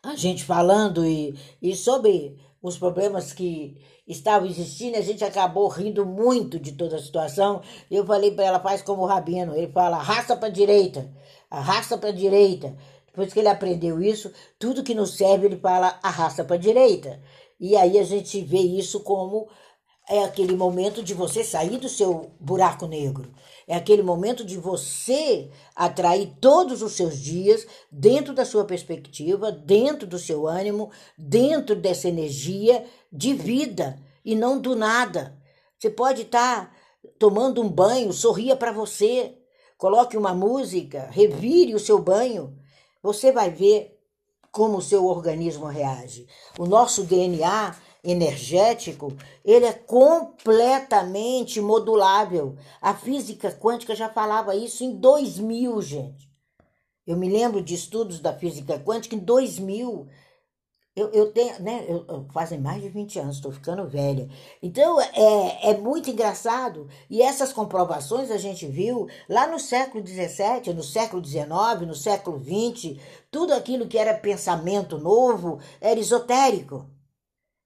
a 0.03 0.15
gente 0.15 0.43
falando 0.43 1.05
e, 1.05 1.39
e 1.61 1.75
sobre 1.75 2.39
os 2.61 2.77
problemas 2.77 3.33
que 3.33 3.77
estavam 4.07 4.47
existindo, 4.47 4.97
a 4.97 5.01
gente 5.01 5.23
acabou 5.23 5.67
rindo 5.67 6.05
muito 6.05 6.59
de 6.59 6.73
toda 6.73 6.97
a 6.97 7.01
situação. 7.01 7.61
Eu 7.89 8.05
falei 8.05 8.31
para 8.31 8.45
ela, 8.45 8.59
faz 8.59 8.81
como 8.81 9.03
o 9.03 9.05
Rabino, 9.05 9.55
ele 9.55 9.71
fala, 9.71 9.97
arrasta 9.97 10.35
para 10.35 10.47
a 10.47 10.51
direita, 10.51 11.09
arrasta 11.49 11.97
para 11.97 12.09
a 12.09 12.13
direita. 12.13 12.75
Depois 13.07 13.31
que 13.31 13.39
ele 13.39 13.47
aprendeu 13.47 14.01
isso, 14.01 14.31
tudo 14.57 14.83
que 14.83 14.95
nos 14.95 15.15
serve 15.15 15.45
ele 15.45 15.57
fala 15.57 15.99
arrasta 16.01 16.43
para 16.43 16.55
a 16.55 16.59
direita. 16.59 17.21
E 17.59 17.75
aí 17.77 17.99
a 17.99 18.03
gente 18.03 18.41
vê 18.41 18.59
isso 18.59 19.01
como 19.01 19.47
é 20.09 20.23
aquele 20.23 20.55
momento 20.55 21.01
de 21.01 21.13
você 21.13 21.43
sair 21.43 21.77
do 21.77 21.87
seu 21.87 22.31
buraco 22.39 22.87
negro. 22.87 23.31
É 23.65 23.75
aquele 23.75 24.03
momento 24.03 24.43
de 24.43 24.57
você 24.57 25.49
atrair 25.75 26.33
todos 26.41 26.81
os 26.81 26.93
seus 26.93 27.17
dias 27.17 27.65
dentro 27.89 28.33
da 28.33 28.43
sua 28.43 28.65
perspectiva, 28.65 29.51
dentro 29.51 30.05
do 30.05 30.19
seu 30.19 30.45
ânimo, 30.45 30.91
dentro 31.17 31.75
dessa 31.75 32.09
energia 32.09 32.83
de 33.13 33.33
vida 33.33 33.97
e 34.25 34.35
não 34.35 34.59
do 34.59 34.75
nada. 34.75 35.39
Você 35.79 35.89
pode 35.89 36.23
estar 36.23 36.65
tá 36.65 36.71
tomando 37.19 37.61
um 37.61 37.69
banho, 37.69 38.11
sorria 38.11 38.55
para 38.55 38.71
você, 38.71 39.37
coloque 39.77 40.17
uma 40.17 40.33
música, 40.33 41.07
revire 41.11 41.75
o 41.75 41.79
seu 41.79 41.99
banho 41.99 42.57
você 43.03 43.33
vai 43.33 43.49
ver 43.49 43.99
como 44.49 44.77
o 44.77 44.81
seu 44.81 45.05
organismo 45.05 45.65
reage. 45.65 46.25
O 46.57 46.65
nosso 46.65 47.03
DNA 47.03 47.75
energético, 48.01 49.13
ele 49.43 49.65
é 49.65 49.73
completamente 49.73 51.59
modulável. 51.59 52.55
A 52.81 52.93
física 52.93 53.51
quântica 53.51 53.93
já 53.93 54.07
falava 54.07 54.55
isso 54.55 54.83
em 54.85 54.95
2000, 54.95 55.81
gente. 55.81 56.31
Eu 57.05 57.17
me 57.17 57.29
lembro 57.29 57.61
de 57.61 57.75
estudos 57.75 58.21
da 58.21 58.33
física 58.33 58.79
quântica 58.79 59.15
em 59.15 59.19
2000 59.19 60.07
eu, 60.95 61.09
eu 61.09 61.31
tenho, 61.31 61.59
né? 61.61 61.85
Eu, 61.87 62.05
eu, 62.07 62.27
fazem 62.31 62.59
mais 62.59 62.81
de 62.81 62.89
20 62.89 63.19
anos, 63.19 63.35
estou 63.37 63.51
ficando 63.51 63.87
velha. 63.87 64.29
Então 64.61 65.01
é, 65.01 65.71
é 65.71 65.77
muito 65.77 66.09
engraçado. 66.09 66.87
E 67.09 67.21
essas 67.21 67.51
comprovações 67.51 68.29
a 68.29 68.37
gente 68.37 68.67
viu 68.67 69.07
lá 69.27 69.47
no 69.47 69.59
século 69.59 70.05
XVII, 70.05 70.73
no 70.73 70.83
século 70.83 71.23
XIX, 71.23 71.47
no 71.87 71.95
século 71.95 72.39
XX. 72.39 72.99
Tudo 73.31 73.53
aquilo 73.53 73.87
que 73.87 73.97
era 73.97 74.13
pensamento 74.13 74.99
novo 74.99 75.59
era 75.81 75.99
esotérico. 75.99 76.87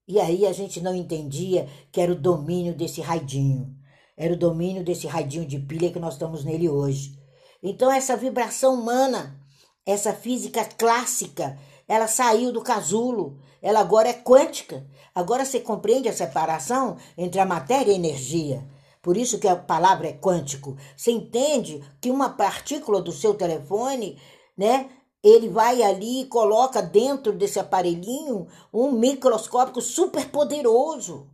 E 0.07 0.21
aí 0.21 0.45
a 0.47 0.53
gente 0.53 0.79
não 0.79 0.95
entendia 0.95 1.67
que 1.91 1.99
era 1.99 2.13
o 2.13 2.15
domínio 2.15 2.73
desse 2.73 3.01
raidinho. 3.01 3.75
Era 4.15 4.33
o 4.33 4.37
domínio 4.37 4.83
desse 4.83 5.05
raidinho 5.05 5.45
de 5.45 5.59
pilha 5.59 5.91
que 5.91 5.99
nós 5.99 6.13
estamos 6.13 6.45
nele 6.45 6.69
hoje. 6.69 7.19
Então, 7.61 7.91
essa 7.91 8.15
vibração 8.15 8.73
humana, 8.73 9.37
essa 9.85 10.13
física 10.13 10.63
clássica, 10.63 11.59
ela 11.87 12.07
saiu 12.07 12.51
do 12.51 12.61
casulo, 12.61 13.39
ela 13.61 13.79
agora 13.79 14.09
é 14.09 14.13
quântica. 14.13 14.85
Agora 15.15 15.45
você 15.45 15.59
compreende 15.59 16.09
a 16.09 16.13
separação 16.13 16.97
entre 17.17 17.39
a 17.39 17.45
matéria 17.45 17.91
e 17.91 17.93
a 17.93 17.97
energia. 17.97 18.67
Por 19.01 19.15
isso 19.15 19.39
que 19.39 19.47
a 19.47 19.55
palavra 19.55 20.07
é 20.07 20.13
quântico. 20.13 20.75
Você 20.95 21.11
entende 21.11 21.81
que 22.01 22.11
uma 22.11 22.29
partícula 22.29 23.01
do 23.01 23.11
seu 23.11 23.33
telefone, 23.33 24.19
né, 24.57 24.89
ele 25.23 25.49
vai 25.49 25.81
ali 25.81 26.21
e 26.21 26.27
coloca 26.27 26.81
dentro 26.81 27.31
desse 27.31 27.59
aparelhinho 27.59 28.47
um 28.73 28.91
microscópio 28.91 29.81
super 29.81 30.29
poderoso 30.29 31.29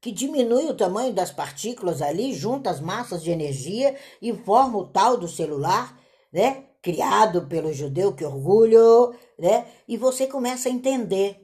que 0.00 0.12
diminui 0.12 0.66
o 0.66 0.76
tamanho 0.76 1.12
das 1.12 1.30
partículas 1.30 2.00
ali, 2.00 2.32
junta 2.32 2.70
as 2.70 2.80
massas 2.80 3.22
de 3.22 3.30
energia 3.30 3.96
e 4.22 4.32
forma 4.32 4.78
o 4.78 4.86
tal 4.86 5.16
do 5.16 5.26
celular, 5.26 5.98
né? 6.32 6.67
Criado 6.82 7.46
pelo 7.46 7.72
judeu, 7.72 8.14
que 8.14 8.24
orgulho, 8.24 9.14
né? 9.38 9.66
E 9.86 9.96
você 9.96 10.26
começa 10.26 10.68
a 10.68 10.72
entender 10.72 11.40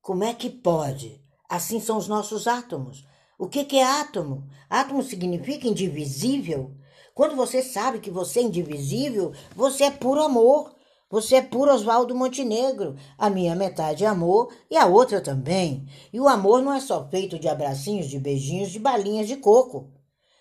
como 0.00 0.24
é 0.24 0.32
que 0.34 0.50
pode. 0.50 1.20
Assim 1.48 1.80
são 1.80 1.96
os 1.96 2.08
nossos 2.08 2.46
átomos. 2.46 3.04
O 3.38 3.48
que, 3.48 3.64
que 3.64 3.78
é 3.78 3.84
átomo? 3.84 4.46
Átomo 4.68 5.02
significa 5.02 5.66
indivisível. 5.66 6.76
Quando 7.14 7.34
você 7.34 7.62
sabe 7.62 7.98
que 7.98 8.10
você 8.10 8.40
é 8.40 8.42
indivisível, 8.42 9.32
você 9.54 9.84
é 9.84 9.90
puro 9.90 10.22
amor. 10.22 10.74
Você 11.10 11.36
é 11.36 11.42
puro 11.42 11.72
Oswaldo 11.72 12.14
Montenegro. 12.14 12.96
A 13.18 13.28
minha 13.28 13.56
metade 13.56 14.04
é 14.04 14.06
amor 14.06 14.54
e 14.70 14.76
a 14.76 14.86
outra 14.86 15.20
também. 15.20 15.88
E 16.12 16.20
o 16.20 16.28
amor 16.28 16.62
não 16.62 16.72
é 16.72 16.80
só 16.80 17.08
feito 17.08 17.38
de 17.38 17.48
abracinhos, 17.48 18.06
de 18.06 18.18
beijinhos, 18.18 18.70
de 18.70 18.78
balinhas 18.78 19.26
de 19.26 19.36
coco. 19.36 19.90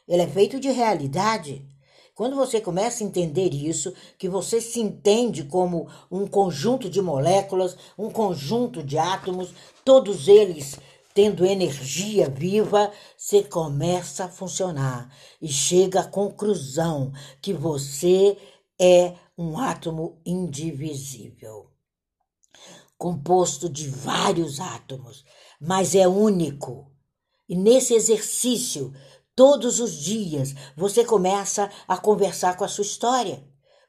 Ele 0.08 0.22
é 0.22 0.28
feito 0.28 0.60
de 0.60 0.70
realidade. 0.70 1.68
Quando 2.20 2.36
você 2.36 2.60
começa 2.60 3.02
a 3.02 3.08
entender 3.08 3.54
isso, 3.54 3.94
que 4.18 4.28
você 4.28 4.60
se 4.60 4.82
entende 4.82 5.46
como 5.46 5.88
um 6.12 6.28
conjunto 6.28 6.90
de 6.90 7.02
moléculas, 7.02 7.78
um 7.98 8.10
conjunto 8.10 8.84
de 8.84 8.98
átomos, 8.98 9.54
todos 9.86 10.28
eles 10.28 10.78
tendo 11.14 11.46
energia 11.46 12.30
viva, 12.30 12.92
você 13.16 13.42
começa 13.42 14.26
a 14.26 14.30
funcionar 14.30 15.10
e 15.42 15.48
chega 15.48 16.02
à 16.02 16.08
conclusão 16.10 17.14
que 17.42 17.54
você 17.54 18.38
é 18.78 19.14
um 19.38 19.58
átomo 19.58 20.20
indivisível, 20.26 21.72
composto 22.98 23.70
de 23.70 23.88
vários 23.88 24.60
átomos, 24.60 25.24
mas 25.58 25.96
é 25.96 26.06
único. 26.06 26.92
E 27.48 27.56
nesse 27.56 27.94
exercício 27.94 28.94
Todos 29.40 29.80
os 29.80 29.94
dias 29.94 30.54
você 30.76 31.06
começa 31.06 31.72
a 31.88 31.96
conversar 31.96 32.58
com 32.58 32.66
a 32.66 32.68
sua 32.68 32.82
história. 32.82 33.42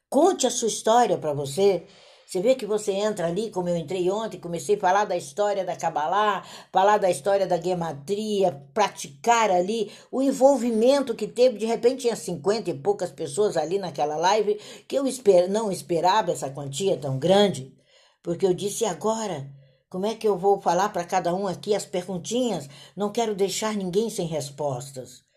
Conte 0.08 0.46
a 0.46 0.50
sua 0.50 0.68
história 0.68 1.18
para 1.18 1.32
você. 1.32 1.88
Você 2.24 2.40
vê 2.40 2.54
que 2.54 2.64
você 2.64 2.92
entra 2.92 3.26
ali, 3.26 3.50
como 3.50 3.68
eu 3.68 3.76
entrei 3.76 4.08
ontem, 4.12 4.38
comecei 4.38 4.76
a 4.76 4.78
falar 4.78 5.06
da 5.06 5.16
história 5.16 5.64
da 5.64 5.74
Kabbalah, 5.74 6.44
falar 6.70 6.98
da 6.98 7.10
história 7.10 7.48
da 7.48 7.60
gematria, 7.60 8.64
praticar 8.72 9.50
ali 9.50 9.90
o 10.12 10.22
envolvimento 10.22 11.16
que 11.16 11.26
teve. 11.26 11.58
De 11.58 11.66
repente 11.66 12.02
tinha 12.02 12.14
50 12.14 12.70
e 12.70 12.74
poucas 12.74 13.10
pessoas 13.10 13.56
ali 13.56 13.76
naquela 13.76 14.16
live, 14.16 14.54
que 14.86 14.96
eu 14.96 15.04
esper 15.04 15.50
não 15.50 15.72
esperava 15.72 16.30
essa 16.30 16.48
quantia 16.48 16.96
tão 16.96 17.18
grande, 17.18 17.74
porque 18.22 18.46
eu 18.46 18.54
disse 18.54 18.84
agora. 18.84 19.50
Como 19.88 20.06
é 20.06 20.14
que 20.14 20.28
eu 20.28 20.38
vou 20.38 20.60
falar 20.60 20.90
para 20.90 21.02
cada 21.02 21.34
um 21.34 21.48
aqui 21.48 21.74
as 21.74 21.84
perguntinhas? 21.84 22.68
Não 22.94 23.10
quero 23.10 23.34
deixar 23.34 23.74
ninguém 23.74 24.08
sem 24.08 24.28
respostas. 24.28 25.28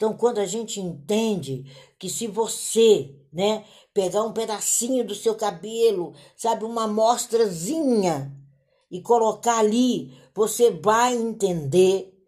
Então, 0.00 0.14
quando 0.14 0.38
a 0.38 0.46
gente 0.46 0.80
entende 0.80 1.66
que 1.98 2.08
se 2.08 2.26
você, 2.26 3.14
né, 3.30 3.66
pegar 3.92 4.22
um 4.22 4.32
pedacinho 4.32 5.06
do 5.06 5.14
seu 5.14 5.34
cabelo, 5.34 6.14
sabe, 6.34 6.64
uma 6.64 6.84
amostrazinha 6.84 8.34
e 8.90 9.02
colocar 9.02 9.58
ali, 9.58 10.18
você 10.34 10.70
vai 10.70 11.14
entender 11.14 12.18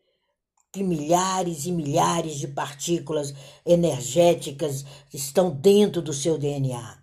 que 0.71 0.83
milhares 0.83 1.65
e 1.65 1.73
milhares 1.73 2.35
de 2.35 2.47
partículas 2.47 3.33
energéticas 3.65 4.85
estão 5.11 5.49
dentro 5.49 6.03
do 6.03 6.13
seu 6.13 6.37
DNA. 6.37 7.03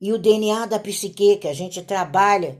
E 0.00 0.12
o 0.12 0.18
DNA 0.18 0.66
da 0.66 0.78
psique 0.78 1.38
que 1.38 1.48
a 1.48 1.52
gente 1.52 1.82
trabalha 1.82 2.56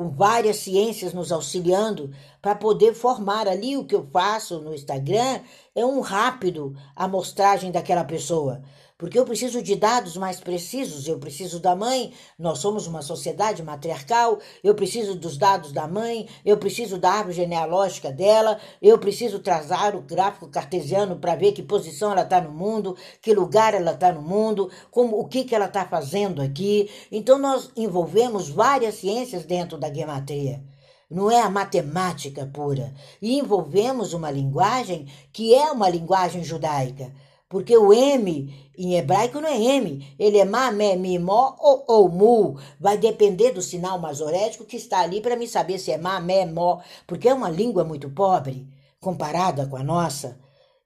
com 0.00 0.08
várias 0.08 0.56
ciências 0.56 1.12
nos 1.12 1.30
auxiliando 1.30 2.10
para 2.40 2.54
poder 2.54 2.94
formar 2.94 3.46
ali 3.46 3.76
o 3.76 3.84
que 3.84 3.94
eu 3.94 4.08
faço 4.10 4.58
no 4.58 4.72
Instagram 4.74 5.40
é 5.74 5.84
um 5.84 6.00
rápido 6.00 6.74
amostragem 6.96 7.70
daquela 7.70 8.02
pessoa 8.02 8.62
porque 9.00 9.18
eu 9.18 9.24
preciso 9.24 9.62
de 9.62 9.76
dados 9.76 10.14
mais 10.14 10.40
precisos, 10.40 11.08
eu 11.08 11.18
preciso 11.18 11.58
da 11.58 11.74
mãe, 11.74 12.12
nós 12.38 12.58
somos 12.58 12.86
uma 12.86 13.00
sociedade 13.00 13.62
matriarcal, 13.62 14.38
eu 14.62 14.74
preciso 14.74 15.14
dos 15.14 15.38
dados 15.38 15.72
da 15.72 15.88
mãe, 15.88 16.28
eu 16.44 16.58
preciso 16.58 16.98
da 16.98 17.10
árvore 17.10 17.36
genealógica 17.36 18.12
dela, 18.12 18.60
eu 18.82 18.98
preciso 18.98 19.38
trazer 19.38 19.96
o 19.96 20.02
gráfico 20.02 20.48
cartesiano 20.48 21.16
para 21.16 21.34
ver 21.34 21.52
que 21.52 21.62
posição 21.62 22.12
ela 22.12 22.24
está 22.24 22.42
no 22.42 22.52
mundo, 22.52 22.94
que 23.22 23.32
lugar 23.32 23.72
ela 23.72 23.92
está 23.92 24.12
no 24.12 24.20
mundo, 24.20 24.70
como 24.90 25.18
o 25.18 25.26
que, 25.26 25.44
que 25.44 25.54
ela 25.54 25.64
está 25.64 25.86
fazendo 25.86 26.42
aqui. 26.42 26.90
Então 27.10 27.38
nós 27.38 27.70
envolvemos 27.74 28.50
várias 28.50 28.96
ciências 28.96 29.46
dentro 29.46 29.78
da 29.78 29.92
gematria. 29.92 30.62
não 31.10 31.30
é 31.30 31.40
a 31.40 31.48
matemática 31.48 32.44
pura. 32.52 32.92
E 33.22 33.38
envolvemos 33.38 34.12
uma 34.12 34.30
linguagem 34.30 35.06
que 35.32 35.54
é 35.54 35.72
uma 35.72 35.88
linguagem 35.88 36.44
judaica. 36.44 37.10
Porque 37.50 37.76
o 37.76 37.92
M 37.92 38.70
em 38.78 38.94
hebraico 38.94 39.40
não 39.40 39.48
é 39.48 39.60
M, 39.60 40.14
ele 40.16 40.38
é 40.38 40.44
Ma, 40.44 40.70
Me, 40.70 40.94
Mi, 40.94 41.18
Mo 41.18 41.56
ou, 41.58 41.84
ou 41.88 42.08
Mu. 42.08 42.56
Vai 42.78 42.96
depender 42.96 43.50
do 43.50 43.60
sinal 43.60 43.98
masorético 43.98 44.64
que 44.64 44.76
está 44.76 45.00
ali 45.00 45.20
para 45.20 45.34
me 45.34 45.48
saber 45.48 45.78
se 45.80 45.90
é 45.90 45.98
Ma, 45.98 46.20
Me, 46.20 46.46
Mo, 46.46 46.80
porque 47.08 47.28
é 47.28 47.34
uma 47.34 47.50
língua 47.50 47.82
muito 47.82 48.08
pobre 48.08 48.68
comparada 49.00 49.66
com 49.66 49.76
a 49.76 49.82
nossa. 49.82 50.38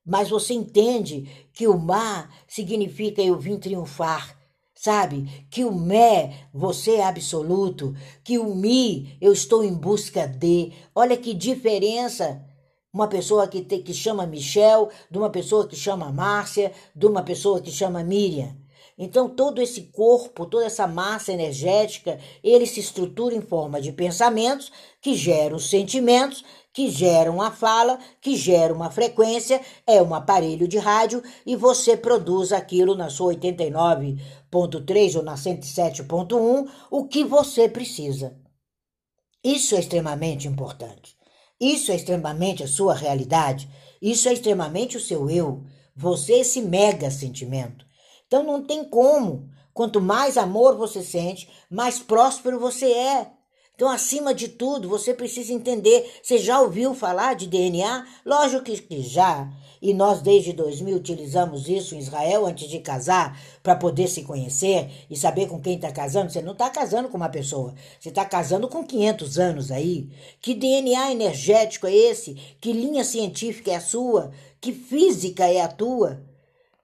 Mas 0.06 0.30
você 0.30 0.54
entende 0.54 1.46
que 1.52 1.68
o 1.68 1.78
Ma 1.78 2.30
significa 2.48 3.20
eu 3.20 3.38
vim 3.38 3.58
triunfar 3.58 4.34
sabe? 4.74 5.46
Que 5.50 5.64
o 5.64 5.72
mé, 5.72 6.46
você 6.52 6.96
é 6.96 7.04
absoluto, 7.04 7.94
que 8.22 8.38
o 8.38 8.54
mi, 8.54 9.16
eu 9.18 9.32
estou 9.32 9.64
em 9.64 9.72
busca 9.72 10.26
de. 10.26 10.72
Olha 10.94 11.16
que 11.16 11.32
diferença. 11.32 12.44
Uma 12.94 13.08
pessoa 13.08 13.48
que, 13.48 13.60
te, 13.60 13.78
que 13.78 13.92
chama 13.92 14.24
Michel, 14.24 14.88
de 15.10 15.18
uma 15.18 15.28
pessoa 15.28 15.66
que 15.66 15.74
chama 15.74 16.12
Márcia, 16.12 16.72
de 16.94 17.06
uma 17.06 17.22
pessoa 17.22 17.60
que 17.60 17.70
chama 17.70 18.04
Miriam. 18.04 18.56
Então, 18.96 19.28
todo 19.28 19.60
esse 19.60 19.90
corpo, 19.92 20.46
toda 20.46 20.64
essa 20.64 20.86
massa 20.86 21.32
energética, 21.32 22.20
ele 22.44 22.64
se 22.64 22.78
estrutura 22.78 23.34
em 23.34 23.42
forma 23.42 23.80
de 23.80 23.90
pensamentos 23.90 24.70
que 25.00 25.14
geram 25.14 25.58
sentimentos 25.58 26.44
que 26.74 26.90
geram 26.90 27.40
a 27.40 27.52
fala, 27.52 27.98
que 28.20 28.36
gera 28.36 28.74
uma 28.74 28.90
frequência, 28.90 29.60
é 29.86 30.02
um 30.02 30.12
aparelho 30.12 30.66
de 30.66 30.76
rádio 30.76 31.22
e 31.46 31.54
você 31.54 31.96
produz 31.96 32.52
aquilo 32.52 32.96
na 32.96 33.08
sua 33.08 33.32
89.3 33.32 35.16
ou 35.16 35.22
na 35.22 35.36
107.1, 35.36 36.68
o 36.90 37.06
que 37.06 37.22
você 37.22 37.68
precisa. 37.68 38.36
Isso 39.42 39.76
é 39.76 39.78
extremamente 39.78 40.48
importante. 40.48 41.13
Isso 41.64 41.90
é 41.90 41.94
extremamente 41.94 42.62
a 42.62 42.68
sua 42.68 42.92
realidade. 42.92 43.70
Isso 44.02 44.28
é 44.28 44.34
extremamente 44.34 44.98
o 44.98 45.00
seu 45.00 45.30
eu. 45.30 45.64
Você, 45.96 46.34
esse 46.40 46.60
mega 46.60 47.10
sentimento. 47.10 47.86
Então 48.26 48.42
não 48.42 48.62
tem 48.62 48.84
como. 48.84 49.48
Quanto 49.72 49.98
mais 49.98 50.36
amor 50.36 50.76
você 50.76 51.02
sente, 51.02 51.48
mais 51.70 51.98
próspero 51.98 52.60
você 52.60 52.92
é. 52.92 53.30
Então, 53.74 53.88
acima 53.88 54.32
de 54.32 54.46
tudo, 54.48 54.88
você 54.88 55.12
precisa 55.12 55.52
entender. 55.52 56.08
Você 56.22 56.38
já 56.38 56.60
ouviu 56.60 56.94
falar 56.94 57.34
de 57.34 57.48
DNA? 57.48 58.06
Lógico 58.24 58.62
que 58.62 59.02
já. 59.02 59.50
E 59.82 59.92
nós, 59.92 60.22
desde 60.22 60.52
2000, 60.52 60.96
utilizamos 60.96 61.68
isso 61.68 61.94
em 61.94 61.98
Israel 61.98 62.46
antes 62.46 62.68
de 62.68 62.78
casar, 62.78 63.38
para 63.62 63.74
poder 63.74 64.06
se 64.08 64.22
conhecer 64.22 64.90
e 65.10 65.16
saber 65.16 65.48
com 65.48 65.60
quem 65.60 65.74
está 65.74 65.90
casando. 65.90 66.30
Você 66.30 66.40
não 66.40 66.52
está 66.52 66.70
casando 66.70 67.08
com 67.08 67.16
uma 67.16 67.28
pessoa, 67.28 67.74
você 68.00 68.10
está 68.10 68.24
casando 68.24 68.68
com 68.68 68.84
500 68.84 69.38
anos 69.38 69.70
aí. 69.72 70.08
Que 70.40 70.54
DNA 70.54 71.10
energético 71.10 71.88
é 71.88 71.94
esse? 71.94 72.34
Que 72.60 72.72
linha 72.72 73.04
científica 73.04 73.72
é 73.72 73.76
a 73.76 73.80
sua? 73.80 74.30
Que 74.60 74.72
física 74.72 75.46
é 75.46 75.60
a 75.60 75.68
tua? 75.68 76.22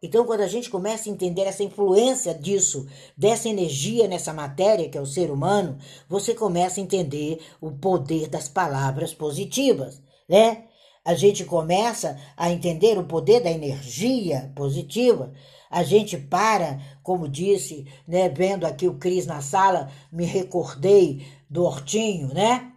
Então, 0.03 0.25
quando 0.25 0.41
a 0.41 0.49
gente 0.49 0.71
começa 0.71 1.09
a 1.09 1.13
entender 1.13 1.43
essa 1.43 1.63
influência 1.63 2.33
disso, 2.33 2.87
dessa 3.17 3.49
energia 3.49 4.09
nessa 4.09 4.33
matéria 4.33 4.89
que 4.89 4.97
é 4.97 5.01
o 5.01 5.07
ser 5.07 5.31
humano, 5.31 5.79
você 6.09 6.35
começa 6.35 6.81
a 6.81 6.83
entender 6.83 7.39
o 7.61 7.71
poder 7.71 8.29
das 8.29 8.49
palavras 8.49 9.13
positivas, 9.13 10.03
né? 10.29 10.65
A 11.05 11.15
gente 11.15 11.45
começa 11.45 12.19
a 12.37 12.51
entender 12.51 12.99
o 12.99 13.05
poder 13.05 13.41
da 13.41 13.51
energia 13.51 14.53
positiva. 14.55 15.33
A 15.71 15.83
gente 15.83 16.17
para, 16.17 16.81
como 17.03 17.29
disse, 17.29 17.87
né, 18.07 18.29
vendo 18.29 18.67
aqui 18.67 18.87
o 18.89 18.99
Cris 18.99 19.27
na 19.27 19.41
sala, 19.41 19.91
me 20.11 20.25
recordei 20.25 21.27
do 21.49 21.65
Hortinho, 21.65 22.33
né? 22.33 22.73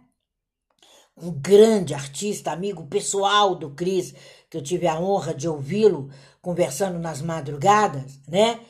Um 1.16 1.30
grande 1.30 1.94
artista, 1.94 2.50
amigo 2.50 2.86
pessoal 2.86 3.54
do 3.54 3.70
Cris, 3.70 4.14
que 4.50 4.56
eu 4.56 4.62
tive 4.62 4.86
a 4.86 4.98
honra 4.98 5.34
de 5.34 5.48
ouvi-lo 5.48 6.10
conversando 6.44 6.98
nas 6.98 7.22
madrugadas, 7.22 8.20
né? 8.28 8.60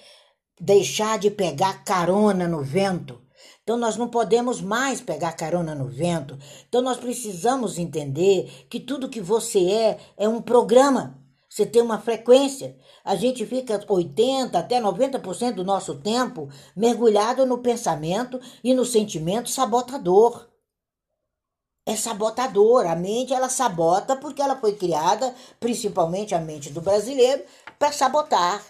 Deixar 0.60 1.18
de 1.18 1.28
pegar 1.28 1.84
carona 1.84 2.46
no 2.46 2.62
vento. 2.62 3.20
Então 3.64 3.76
nós 3.76 3.96
não 3.96 4.08
podemos 4.08 4.60
mais 4.60 5.00
pegar 5.00 5.32
carona 5.32 5.74
no 5.74 5.88
vento. 5.88 6.38
Então 6.68 6.80
nós 6.80 6.96
precisamos 6.96 7.76
entender 7.76 8.66
que 8.70 8.78
tudo 8.78 9.08
que 9.08 9.20
você 9.20 9.68
é 9.70 9.98
é 10.16 10.28
um 10.28 10.40
programa. 10.40 11.18
Você 11.48 11.66
tem 11.66 11.82
uma 11.82 11.98
frequência. 11.98 12.76
A 13.04 13.16
gente 13.16 13.44
fica 13.44 13.84
80 13.86 14.56
até 14.56 14.80
90% 14.80 15.54
do 15.54 15.64
nosso 15.64 15.96
tempo 15.96 16.48
mergulhado 16.76 17.44
no 17.44 17.58
pensamento 17.58 18.40
e 18.62 18.72
no 18.72 18.84
sentimento 18.84 19.50
sabotador 19.50 20.48
é 21.86 21.96
sabotador. 21.96 22.86
A 22.86 22.96
mente 22.96 23.32
ela 23.32 23.48
sabota 23.48 24.16
porque 24.16 24.40
ela 24.40 24.56
foi 24.56 24.74
criada, 24.74 25.34
principalmente 25.60 26.34
a 26.34 26.40
mente 26.40 26.70
do 26.70 26.80
brasileiro, 26.80 27.44
para 27.78 27.92
sabotar. 27.92 28.62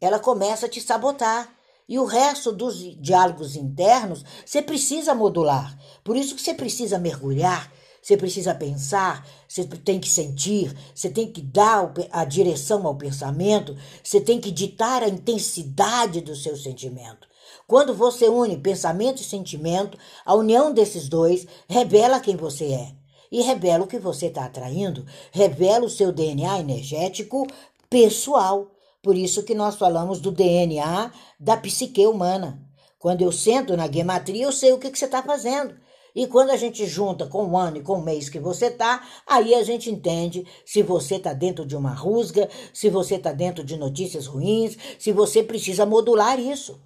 Ela 0.00 0.18
começa 0.18 0.66
a 0.66 0.68
te 0.68 0.80
sabotar. 0.80 1.48
E 1.88 1.98
o 1.98 2.04
resto 2.04 2.52
dos 2.52 2.78
diálogos 3.00 3.56
internos 3.56 4.24
você 4.46 4.62
precisa 4.62 5.14
modular. 5.14 5.76
Por 6.02 6.16
isso 6.16 6.34
que 6.34 6.40
você 6.40 6.54
precisa 6.54 6.98
mergulhar, 6.98 7.70
você 8.00 8.16
precisa 8.16 8.54
pensar, 8.54 9.26
você 9.46 9.64
tem 9.64 10.00
que 10.00 10.08
sentir, 10.08 10.74
você 10.94 11.10
tem 11.10 11.30
que 11.30 11.42
dar 11.42 11.92
a 12.10 12.24
direção 12.24 12.86
ao 12.86 12.96
pensamento, 12.96 13.76
você 14.02 14.20
tem 14.20 14.40
que 14.40 14.50
ditar 14.50 15.02
a 15.02 15.08
intensidade 15.08 16.20
do 16.20 16.34
seu 16.34 16.56
sentimento. 16.56 17.28
Quando 17.66 17.94
você 17.94 18.28
une 18.28 18.56
pensamento 18.56 19.20
e 19.20 19.24
sentimento, 19.24 19.98
a 20.24 20.34
união 20.34 20.72
desses 20.72 21.08
dois 21.08 21.46
revela 21.68 22.20
quem 22.20 22.36
você 22.36 22.72
é. 22.72 22.92
E 23.30 23.40
revela 23.40 23.84
o 23.84 23.86
que 23.86 23.98
você 23.98 24.26
está 24.26 24.44
atraindo, 24.44 25.06
revela 25.30 25.86
o 25.86 25.90
seu 25.90 26.12
DNA 26.12 26.60
energético 26.60 27.46
pessoal. 27.88 28.70
Por 29.02 29.16
isso 29.16 29.42
que 29.42 29.54
nós 29.54 29.76
falamos 29.76 30.20
do 30.20 30.30
DNA 30.30 31.10
da 31.40 31.56
psique 31.56 32.06
humana. 32.06 32.60
Quando 32.98 33.22
eu 33.22 33.32
sento 33.32 33.76
na 33.76 33.90
gematria, 33.90 34.44
eu 34.44 34.52
sei 34.52 34.72
o 34.72 34.78
que, 34.78 34.90
que 34.90 34.98
você 34.98 35.06
está 35.06 35.22
fazendo. 35.22 35.74
E 36.14 36.26
quando 36.26 36.50
a 36.50 36.56
gente 36.56 36.86
junta 36.86 37.26
com 37.26 37.46
o 37.46 37.56
ano 37.56 37.78
e 37.78 37.82
com 37.82 37.94
o 37.94 38.02
mês 38.02 38.28
que 38.28 38.38
você 38.38 38.70
tá, 38.70 39.06
aí 39.26 39.54
a 39.54 39.62
gente 39.64 39.90
entende 39.90 40.46
se 40.64 40.82
você 40.82 41.18
tá 41.18 41.32
dentro 41.32 41.64
de 41.64 41.74
uma 41.74 41.94
rusga, 41.94 42.48
se 42.72 42.90
você 42.90 43.18
tá 43.18 43.32
dentro 43.32 43.64
de 43.64 43.76
notícias 43.76 44.26
ruins, 44.26 44.76
se 44.98 45.10
você 45.10 45.42
precisa 45.42 45.86
modular 45.86 46.38
isso. 46.38 46.78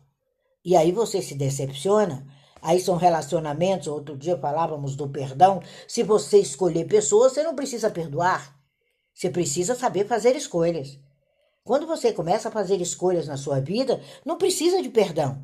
E 0.66 0.74
aí 0.74 0.90
você 0.90 1.22
se 1.22 1.36
decepciona. 1.36 2.26
Aí 2.60 2.80
são 2.80 2.96
relacionamentos. 2.96 3.86
Outro 3.86 4.16
dia 4.16 4.36
falávamos 4.36 4.96
do 4.96 5.08
perdão. 5.08 5.62
Se 5.86 6.02
você 6.02 6.38
escolher 6.38 6.86
pessoas, 6.86 7.34
você 7.34 7.44
não 7.44 7.54
precisa 7.54 7.88
perdoar. 7.88 8.52
Você 9.14 9.30
precisa 9.30 9.76
saber 9.76 10.08
fazer 10.08 10.34
escolhas. 10.34 10.98
Quando 11.62 11.86
você 11.86 12.12
começa 12.12 12.48
a 12.48 12.50
fazer 12.50 12.80
escolhas 12.80 13.28
na 13.28 13.36
sua 13.36 13.60
vida, 13.60 14.00
não 14.24 14.36
precisa 14.36 14.82
de 14.82 14.88
perdão. 14.88 15.40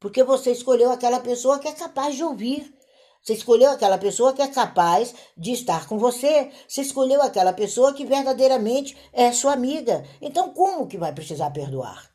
Porque 0.00 0.24
você 0.24 0.52
escolheu 0.52 0.90
aquela 0.90 1.20
pessoa 1.20 1.58
que 1.58 1.68
é 1.68 1.72
capaz 1.72 2.16
de 2.16 2.24
ouvir. 2.24 2.74
Você 3.22 3.34
escolheu 3.34 3.70
aquela 3.72 3.98
pessoa 3.98 4.32
que 4.32 4.40
é 4.40 4.48
capaz 4.48 5.14
de 5.36 5.52
estar 5.52 5.86
com 5.86 5.98
você. 5.98 6.50
Você 6.66 6.80
escolheu 6.80 7.20
aquela 7.20 7.52
pessoa 7.52 7.92
que 7.92 8.06
verdadeiramente 8.06 8.96
é 9.12 9.30
sua 9.32 9.52
amiga. 9.52 10.02
Então, 10.18 10.48
como 10.54 10.86
que 10.86 10.96
vai 10.96 11.12
precisar 11.12 11.50
perdoar? 11.50 12.13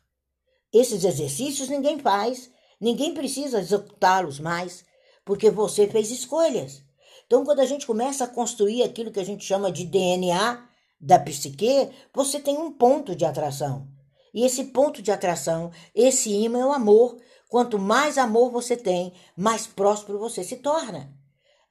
Esses 0.72 1.04
exercícios 1.04 1.68
ninguém 1.68 1.98
faz, 1.98 2.50
ninguém 2.80 3.12
precisa 3.12 3.60
executá-los 3.60 4.38
mais, 4.38 4.84
porque 5.24 5.50
você 5.50 5.86
fez 5.86 6.10
escolhas. 6.10 6.82
Então, 7.26 7.44
quando 7.44 7.60
a 7.60 7.66
gente 7.66 7.86
começa 7.86 8.24
a 8.24 8.28
construir 8.28 8.82
aquilo 8.82 9.10
que 9.10 9.20
a 9.20 9.24
gente 9.24 9.44
chama 9.44 9.70
de 9.70 9.84
DNA 9.84 10.66
da 11.00 11.18
psique, 11.18 11.88
você 12.12 12.40
tem 12.40 12.58
um 12.58 12.72
ponto 12.72 13.14
de 13.14 13.24
atração. 13.24 13.86
E 14.32 14.44
esse 14.44 14.64
ponto 14.64 15.02
de 15.02 15.10
atração, 15.10 15.70
esse 15.94 16.30
imã 16.30 16.60
é 16.60 16.66
o 16.66 16.72
amor. 16.72 17.16
Quanto 17.48 17.78
mais 17.78 18.16
amor 18.16 18.50
você 18.50 18.76
tem, 18.76 19.12
mais 19.36 19.66
próspero 19.66 20.18
você 20.18 20.44
se 20.44 20.56
torna. 20.56 21.12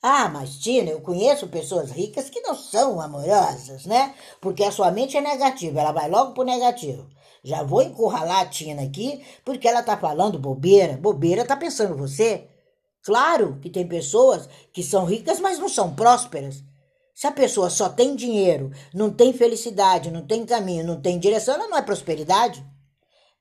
Ah, 0.01 0.29
mas 0.29 0.57
Tina, 0.57 0.91
eu 0.91 1.01
conheço 1.01 1.47
pessoas 1.47 1.91
ricas 1.91 2.29
que 2.29 2.39
não 2.41 2.55
são 2.55 3.01
amorosas, 3.01 3.85
né? 3.85 4.15
Porque 4.39 4.63
a 4.63 4.71
sua 4.71 4.91
mente 4.91 5.17
é 5.17 5.21
negativa, 5.21 5.79
ela 5.79 5.91
vai 5.91 6.09
logo 6.09 6.33
pro 6.33 6.43
negativo. 6.43 7.05
Já 7.43 7.63
vou 7.63 7.81
encurralar 7.81 8.41
a 8.41 8.45
Tina 8.45 8.83
aqui, 8.83 9.23
porque 9.45 9.67
ela 9.67 9.81
tá 9.81 9.97
falando 9.97 10.39
bobeira. 10.39 10.97
Bobeira 10.97 11.45
tá 11.45 11.55
pensando 11.55 11.97
você. 11.97 12.47
Claro 13.03 13.57
que 13.61 13.69
tem 13.69 13.87
pessoas 13.87 14.49
que 14.73 14.83
são 14.83 15.05
ricas, 15.05 15.39
mas 15.39 15.57
não 15.57 15.69
são 15.69 15.95
prósperas. 15.95 16.63
Se 17.15 17.27
a 17.27 17.31
pessoa 17.31 17.69
só 17.69 17.89
tem 17.89 18.15
dinheiro, 18.15 18.71
não 18.93 19.11
tem 19.11 19.33
felicidade, 19.33 20.11
não 20.11 20.25
tem 20.25 20.45
caminho, 20.45 20.85
não 20.85 21.01
tem 21.01 21.19
direção, 21.19 21.55
ela 21.55 21.67
não 21.67 21.77
é 21.77 21.81
prosperidade. 21.81 22.65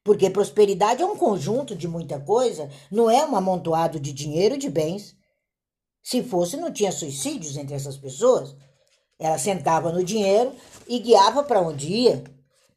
Porque 0.02 0.30
prosperidade 0.30 1.02
é 1.02 1.06
um 1.06 1.16
conjunto 1.16 1.76
de 1.76 1.86
muita 1.86 2.18
coisa, 2.18 2.68
não 2.90 3.10
é 3.10 3.24
um 3.24 3.36
amontoado 3.36 4.00
de 4.00 4.12
dinheiro 4.12 4.54
e 4.54 4.58
de 4.58 4.70
bens. 4.70 5.14
Se 6.02 6.22
fosse, 6.22 6.56
não 6.56 6.72
tinha 6.72 6.90
suicídios 6.90 7.56
entre 7.56 7.74
essas 7.74 7.96
pessoas. 7.96 8.56
Ela 9.18 9.38
sentava 9.38 9.92
no 9.92 10.02
dinheiro 10.02 10.52
e 10.88 10.98
guiava 10.98 11.42
para 11.42 11.60
onde 11.60 11.88
ia. 11.88 12.24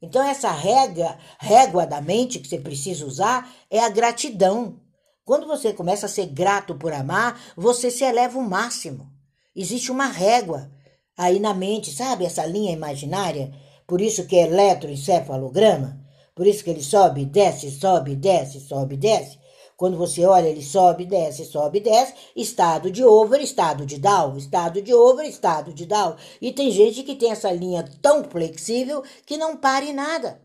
Então, 0.02 0.24
essa 0.24 0.52
régua, 0.52 1.16
régua 1.40 1.86
da 1.86 2.02
mente 2.02 2.40
que 2.40 2.48
você 2.48 2.58
precisa 2.58 3.06
usar 3.06 3.54
é 3.70 3.80
a 3.80 3.90
gratidão. 3.90 4.80
Quando 5.24 5.46
você 5.46 5.72
começa 5.72 6.08
a 6.08 6.10
ser 6.10 6.26
grato 6.26 6.74
por 6.76 6.92
amar, 6.92 7.40
você 7.56 7.92
se 7.92 8.04
eleva 8.04 8.40
o 8.40 8.50
máximo. 8.50 9.08
Existe 9.56 9.92
uma 9.92 10.08
régua 10.08 10.72
aí 11.16 11.40
na 11.40 11.54
mente, 11.54 11.92
sabe? 11.92 12.26
Essa 12.26 12.46
linha 12.46 12.72
imaginária. 12.72 13.54
Por 13.86 14.02
isso 14.02 14.26
que 14.26 14.36
é 14.36 14.48
eletroencefalograma. 14.48 16.02
Por 16.34 16.48
isso 16.48 16.64
que 16.64 16.70
ele 16.70 16.82
sobe, 16.82 17.26
desce, 17.26 17.70
sobe, 17.70 18.16
desce, 18.16 18.60
sobe, 18.62 18.98
desce. 18.98 19.38
Quando 19.82 19.98
você 19.98 20.24
olha, 20.24 20.48
ele 20.48 20.62
sobe, 20.62 21.08
desce, 21.08 21.44
sobe, 21.44 21.80
desce. 21.80 22.14
Estado 22.36 22.92
de 22.92 23.04
over, 23.04 23.42
estado 23.42 23.84
de 23.84 23.98
down. 23.98 24.38
Estado 24.38 24.80
de 24.80 24.94
over, 24.94 25.28
estado 25.28 25.74
de 25.74 25.88
down. 25.88 26.16
E 26.40 26.54
tem 26.54 26.70
gente 26.70 27.02
que 27.02 27.16
tem 27.16 27.32
essa 27.32 27.52
linha 27.52 27.84
tão 28.00 28.24
flexível 28.24 29.04
que 29.26 29.38
não 29.38 29.58
para 29.58 29.84
em 29.84 29.92
nada. 29.92 30.40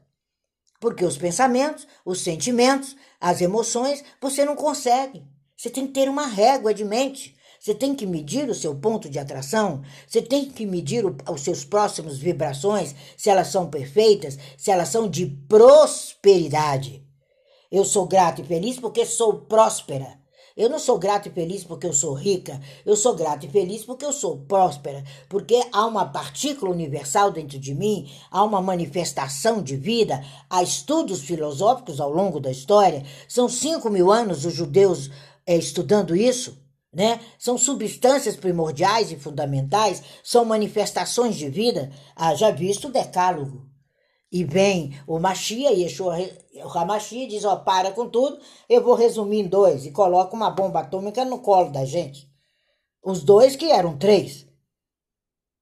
Porque 0.81 1.05
os 1.05 1.19
pensamentos, 1.19 1.87
os 2.03 2.23
sentimentos, 2.23 2.97
as 3.21 3.43
emoções, 3.43 4.03
você 4.23 4.43
não 4.43 4.57
consegue. 4.57 5.23
Você 5.55 5.69
tem 5.69 5.87
que 5.87 5.93
ter 5.93 6.09
uma 6.09 6.27
régua 6.27 6.73
de 6.73 6.83
mente. 6.83 7.37
Você 7.61 7.75
tem 7.75 7.95
que 7.95 8.07
medir 8.07 8.49
o 8.49 8.55
seu 8.55 8.75
ponto 8.75 9.07
de 9.11 9.19
atração, 9.19 9.83
você 10.09 10.23
tem 10.23 10.47
que 10.47 10.65
medir 10.65 11.05
o, 11.05 11.15
os 11.31 11.43
seus 11.43 11.63
próximos 11.63 12.17
vibrações, 12.17 12.95
se 13.19 13.29
elas 13.29 13.49
são 13.49 13.69
perfeitas, 13.69 14.39
se 14.57 14.71
elas 14.71 14.89
são 14.89 15.07
de 15.07 15.27
prosperidade. 15.27 17.06
Eu 17.71 17.85
sou 17.85 18.07
grato 18.07 18.43
e 18.43 18.45
feliz 18.45 18.79
porque 18.79 19.05
sou 19.05 19.35
próspera. 19.41 20.19
Eu 20.57 20.71
não 20.71 20.79
sou 20.79 20.99
grato 20.99 21.29
e 21.29 21.31
feliz 21.31 21.65
porque 21.65 21.87
eu 21.87 21.93
sou 21.93 22.15
rica, 22.15 22.59
eu 22.87 22.97
sou 22.97 23.15
grato 23.15 23.45
e 23.45 23.49
feliz 23.49 23.85
porque 23.85 24.07
eu 24.07 24.13
sou 24.13 24.39
próspera, 24.39 25.05
porque 25.29 25.63
há 25.71 25.85
uma 25.85 26.07
partícula 26.07 26.73
universal 26.73 27.31
dentro 27.31 27.59
de 27.59 27.75
mim, 27.75 28.11
há 28.31 28.43
uma 28.43 28.63
manifestação 28.63 29.63
de 29.63 29.77
vida, 29.77 30.25
há 30.49 30.63
estudos 30.63 31.21
filosóficos 31.21 32.01
ao 32.01 32.11
longo 32.11 32.41
da 32.41 32.51
história. 32.51 33.05
São 33.29 33.51
cinco 33.51 33.91
mil 33.91 34.11
anos 34.11 34.47
os 34.47 34.55
judeus 34.55 35.11
é, 35.47 35.55
estudando 35.57 36.17
isso 36.17 36.57
né? 36.97 37.21
São 37.39 37.59
substâncias 37.59 38.37
primordiais 38.37 39.13
e 39.13 39.17
fundamentais, 39.17 40.03
são 40.25 40.47
manifestações 40.47 41.37
de 41.37 41.51
vida. 41.51 41.91
Ah, 42.17 42.35
já 42.35 42.51
visto 42.51 42.89
o 42.89 42.91
decálogo. 42.91 43.69
E 44.31 44.45
vem 44.45 44.99
o 45.07 45.19
Machia, 45.19 45.71
Yeshua 45.71 46.17
Hamashia, 46.75 47.29
diz, 47.29 47.45
ó, 47.45 47.57
para 47.57 47.93
com 47.93 48.09
tudo, 48.09 48.39
eu 48.69 48.83
vou 48.83 48.95
resumir 48.95 49.41
em 49.41 49.49
dois, 49.49 49.87
e 49.87 49.91
coloca 49.91 50.35
uma 50.35 50.51
bomba 50.51 50.81
atômica 50.81 51.25
no 51.25 51.39
colo 51.39 51.71
da 51.71 51.85
gente. 51.85 52.29
Os 53.03 53.23
dois 53.23 53.55
que 53.55 53.71
eram 53.71 53.97
três. 53.97 54.47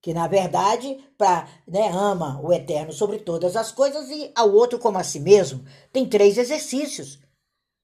Que, 0.00 0.14
na 0.14 0.26
verdade, 0.26 0.98
pra, 1.16 1.48
né, 1.66 1.88
ama 1.88 2.40
o 2.42 2.52
eterno 2.52 2.92
sobre 2.92 3.18
todas 3.18 3.56
as 3.56 3.70
coisas 3.70 4.08
e 4.10 4.30
ao 4.34 4.52
outro 4.52 4.78
como 4.78 4.98
a 4.98 5.04
si 5.04 5.20
mesmo. 5.20 5.64
Tem 5.92 6.06
três 6.06 6.38
exercícios. 6.38 7.18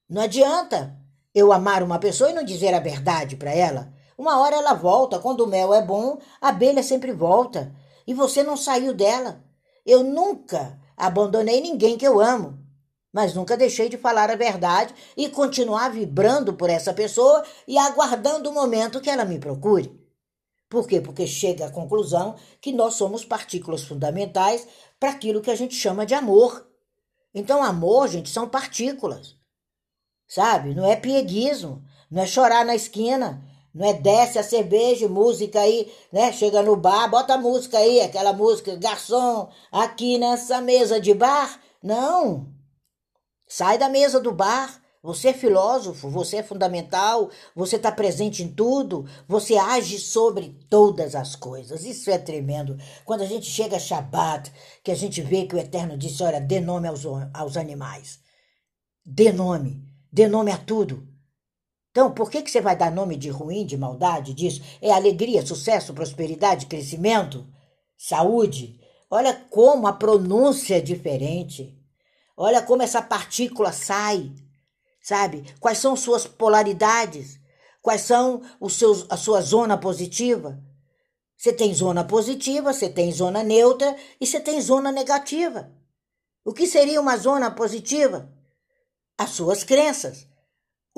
Não 0.08 0.22
adianta 0.22 0.98
eu 1.34 1.52
amar 1.52 1.82
uma 1.82 1.98
pessoa 1.98 2.30
e 2.30 2.34
não 2.34 2.42
dizer 2.42 2.74
a 2.74 2.80
verdade 2.80 3.36
para 3.36 3.54
ela. 3.54 3.92
Uma 4.18 4.38
hora 4.40 4.56
ela 4.56 4.74
volta, 4.74 5.18
quando 5.18 5.42
o 5.42 5.46
mel 5.46 5.72
é 5.72 5.82
bom, 5.82 6.18
a 6.40 6.48
abelha 6.48 6.82
sempre 6.82 7.12
volta. 7.12 7.74
E 8.06 8.12
você 8.12 8.42
não 8.42 8.56
saiu 8.56 8.92
dela. 8.92 9.42
Eu 9.84 10.02
nunca 10.02 10.78
abandonei 10.96 11.60
ninguém 11.60 11.96
que 11.96 12.06
eu 12.06 12.20
amo, 12.20 12.58
mas 13.12 13.34
nunca 13.34 13.56
deixei 13.56 13.88
de 13.88 13.98
falar 13.98 14.30
a 14.30 14.36
verdade 14.36 14.94
e 15.16 15.28
continuar 15.28 15.90
vibrando 15.90 16.54
por 16.54 16.70
essa 16.70 16.92
pessoa 16.92 17.44
e 17.66 17.76
aguardando 17.78 18.50
o 18.50 18.54
momento 18.54 19.00
que 19.00 19.10
ela 19.10 19.24
me 19.24 19.38
procure. 19.38 19.98
Por 20.68 20.86
quê? 20.86 21.00
Porque 21.00 21.26
chega 21.26 21.66
à 21.66 21.70
conclusão 21.70 22.36
que 22.60 22.72
nós 22.72 22.94
somos 22.94 23.24
partículas 23.24 23.82
fundamentais 23.82 24.66
para 24.98 25.10
aquilo 25.10 25.40
que 25.40 25.50
a 25.50 25.56
gente 25.56 25.74
chama 25.74 26.06
de 26.06 26.14
amor. 26.14 26.68
Então, 27.34 27.62
amor, 27.62 28.08
gente, 28.08 28.30
são 28.30 28.48
partículas 28.48 29.40
sabe? 30.30 30.74
Não 30.74 30.86
é 30.86 30.94
pieguismo, 30.94 31.84
não 32.08 32.22
é 32.22 32.26
chorar 32.26 32.64
na 32.64 32.74
esquina, 32.74 33.44
não 33.74 33.86
é 33.86 33.94
desce 33.94 34.38
a 34.38 34.42
cerveja, 34.42 35.08
música 35.08 35.60
aí, 35.60 35.92
né? 36.12 36.32
Chega 36.32 36.62
no 36.62 36.76
bar, 36.76 37.08
bota 37.08 37.38
música 37.38 37.78
aí, 37.78 38.00
aquela 38.00 38.32
música, 38.32 38.74
garçom, 38.76 39.48
aqui 39.70 40.18
nessa 40.18 40.60
mesa 40.60 41.00
de 41.00 41.14
bar. 41.14 41.60
Não. 41.82 42.48
Sai 43.46 43.78
da 43.78 43.88
mesa 43.88 44.20
do 44.20 44.32
bar. 44.32 44.80
Você 45.02 45.28
é 45.28 45.32
filósofo, 45.32 46.10
você 46.10 46.36
é 46.36 46.42
fundamental, 46.42 47.30
você 47.56 47.76
está 47.76 47.90
presente 47.90 48.42
em 48.42 48.48
tudo, 48.48 49.08
você 49.26 49.56
age 49.56 49.98
sobre 49.98 50.50
todas 50.68 51.14
as 51.14 51.34
coisas. 51.34 51.86
Isso 51.86 52.10
é 52.10 52.18
tremendo. 52.18 52.76
Quando 53.06 53.22
a 53.22 53.26
gente 53.26 53.46
chega 53.46 53.76
a 53.76 53.80
Shabbat, 53.80 54.52
que 54.84 54.90
a 54.90 54.94
gente 54.94 55.22
vê 55.22 55.46
que 55.46 55.54
o 55.54 55.58
Eterno 55.58 55.96
disse: 55.96 56.22
olha, 56.22 56.38
dê 56.38 56.60
nome 56.60 56.86
aos, 56.86 57.06
aos 57.32 57.56
animais. 57.56 58.18
Dê 59.02 59.32
nome. 59.32 59.82
Dê 60.12 60.28
nome 60.28 60.52
a 60.52 60.58
tudo. 60.58 61.08
Então, 61.90 62.12
por 62.12 62.30
que, 62.30 62.42
que 62.42 62.50
você 62.50 62.60
vai 62.60 62.76
dar 62.76 62.90
nome 62.90 63.16
de 63.16 63.28
ruim, 63.28 63.66
de 63.66 63.76
maldade, 63.76 64.32
disso? 64.32 64.62
É 64.80 64.92
alegria, 64.92 65.44
sucesso, 65.44 65.92
prosperidade, 65.92 66.66
crescimento, 66.66 67.46
saúde. 67.98 68.80
Olha 69.10 69.34
como 69.50 69.86
a 69.86 69.92
pronúncia 69.92 70.76
é 70.76 70.80
diferente. 70.80 71.76
Olha 72.36 72.62
como 72.62 72.82
essa 72.82 73.02
partícula 73.02 73.72
sai, 73.72 74.32
sabe? 75.02 75.44
Quais 75.58 75.78
são 75.78 75.96
suas 75.96 76.26
polaridades? 76.26 77.38
Quais 77.82 78.02
são 78.02 78.42
os 78.60 78.74
seus, 78.74 79.06
a 79.10 79.16
sua 79.16 79.40
zona 79.40 79.76
positiva? 79.76 80.62
Você 81.36 81.52
tem 81.52 81.74
zona 81.74 82.04
positiva, 82.04 82.72
você 82.72 82.88
tem 82.88 83.10
zona 83.10 83.42
neutra 83.42 83.96
e 84.20 84.26
você 84.26 84.38
tem 84.38 84.60
zona 84.60 84.92
negativa. 84.92 85.72
O 86.44 86.52
que 86.52 86.66
seria 86.66 87.00
uma 87.00 87.16
zona 87.16 87.50
positiva? 87.50 88.30
as 89.20 89.30
suas 89.32 89.62
crenças. 89.62 90.26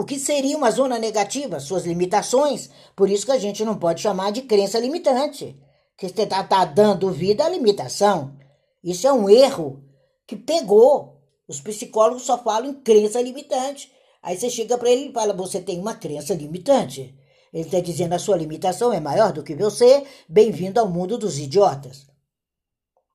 O 0.03 0.05
que 0.05 0.19
seria 0.19 0.57
uma 0.57 0.73
zona 0.73 0.99
negativa? 0.99 1.61
Suas 1.61 1.85
limitações. 1.85 2.69
Por 2.97 3.09
isso 3.09 3.25
que 3.25 3.31
a 3.31 3.39
gente 3.39 3.65
não 3.65 3.79
pode 3.79 4.01
chamar 4.01 4.33
de 4.33 4.43
crença 4.43 4.77
limitante. 4.77 5.57
Que 5.97 6.09
você 6.09 6.23
está 6.23 6.43
tá 6.43 6.65
dando 6.65 7.13
vida 7.13 7.45
à 7.45 7.49
limitação. 7.49 8.37
Isso 8.83 9.07
é 9.07 9.13
um 9.13 9.31
erro 9.31 9.81
que 10.27 10.35
pegou. 10.35 11.23
Os 11.47 11.61
psicólogos 11.61 12.25
só 12.25 12.37
falam 12.37 12.71
em 12.71 12.75
crença 12.75 13.23
limitante. 13.23 13.93
Aí 14.21 14.37
você 14.37 14.51
chega 14.51 14.77
para 14.77 14.91
ele 14.91 15.11
e 15.11 15.13
fala: 15.13 15.33
Você 15.35 15.61
tem 15.61 15.79
uma 15.79 15.95
crença 15.95 16.35
limitante. 16.35 17.17
Ele 17.53 17.63
está 17.63 17.79
dizendo: 17.79 18.15
A 18.15 18.19
sua 18.19 18.37
limitação 18.37 18.93
é 18.93 18.99
maior 18.99 19.33
do 19.33 19.45
que 19.45 19.55
você. 19.55 20.05
Bem-vindo 20.29 20.81
ao 20.81 20.89
mundo 20.89 21.17
dos 21.17 21.39
idiotas. 21.39 22.09